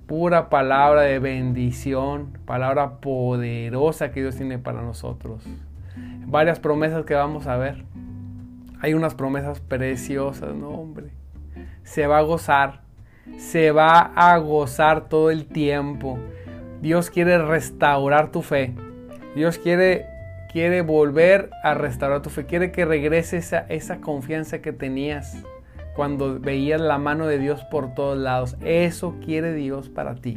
pura 0.07 0.49
palabra 0.49 1.03
de 1.03 1.19
bendición, 1.19 2.39
palabra 2.45 3.01
poderosa 3.01 4.13
que 4.13 4.23
Dios 4.23 4.37
tiene 4.37 4.59
para 4.59 4.83
nosotros. 4.83 5.45
Varias 6.27 6.61
promesas 6.61 7.05
que 7.05 7.15
vamos 7.15 7.47
a 7.47 7.57
ver. 7.57 7.85
Hay 8.81 8.95
unas 8.95 9.15
promesas 9.15 9.61
preciosas, 9.61 10.55
no 10.55 10.71
hombre. 10.71 11.11
Se 11.83 12.07
va 12.07 12.19
a 12.19 12.23
gozar, 12.23 12.83
se 13.37 13.73
va 13.73 14.13
a 14.15 14.37
gozar 14.39 15.09
todo 15.09 15.31
el 15.31 15.47
tiempo. 15.47 16.19
Dios 16.83 17.11
quiere 17.11 17.39
restaurar 17.39 18.31
tu 18.31 18.43
fe. 18.43 18.75
Dios 19.35 19.59
quiere, 19.59 20.07
quiere 20.53 20.83
volver 20.83 21.51
a 21.63 21.75
restaurar 21.75 22.23
tu 22.23 22.31
fe. 22.31 22.45
Quiere 22.47 22.71
que 22.71 22.85
regrese 22.85 23.39
esa, 23.39 23.61
esa 23.69 24.01
confianza 24.01 24.61
que 24.61 24.73
tenías 24.73 25.43
cuando 25.97 26.39
veías 26.39 26.81
la 26.81 26.99
mano 26.99 27.27
de 27.27 27.39
Dios 27.39 27.65
por 27.65 27.95
todos 27.95 28.19
lados. 28.19 28.57
Eso 28.61 29.17
quiere 29.25 29.55
Dios 29.55 29.89
para 29.89 30.15
ti. 30.15 30.37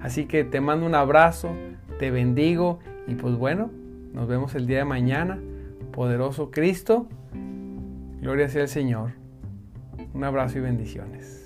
Así 0.00 0.26
que 0.26 0.44
te 0.44 0.60
mando 0.60 0.86
un 0.86 0.94
abrazo, 0.94 1.50
te 1.98 2.10
bendigo 2.10 2.78
y 3.08 3.16
pues 3.16 3.34
bueno, 3.34 3.70
nos 4.12 4.28
vemos 4.28 4.54
el 4.54 4.66
día 4.66 4.78
de 4.78 4.84
mañana. 4.84 5.38
Poderoso 5.92 6.50
Cristo, 6.50 7.08
gloria 8.20 8.48
sea 8.48 8.62
el 8.62 8.68
Señor. 8.68 9.12
Un 10.14 10.24
abrazo 10.24 10.58
y 10.58 10.60
bendiciones. 10.60 11.45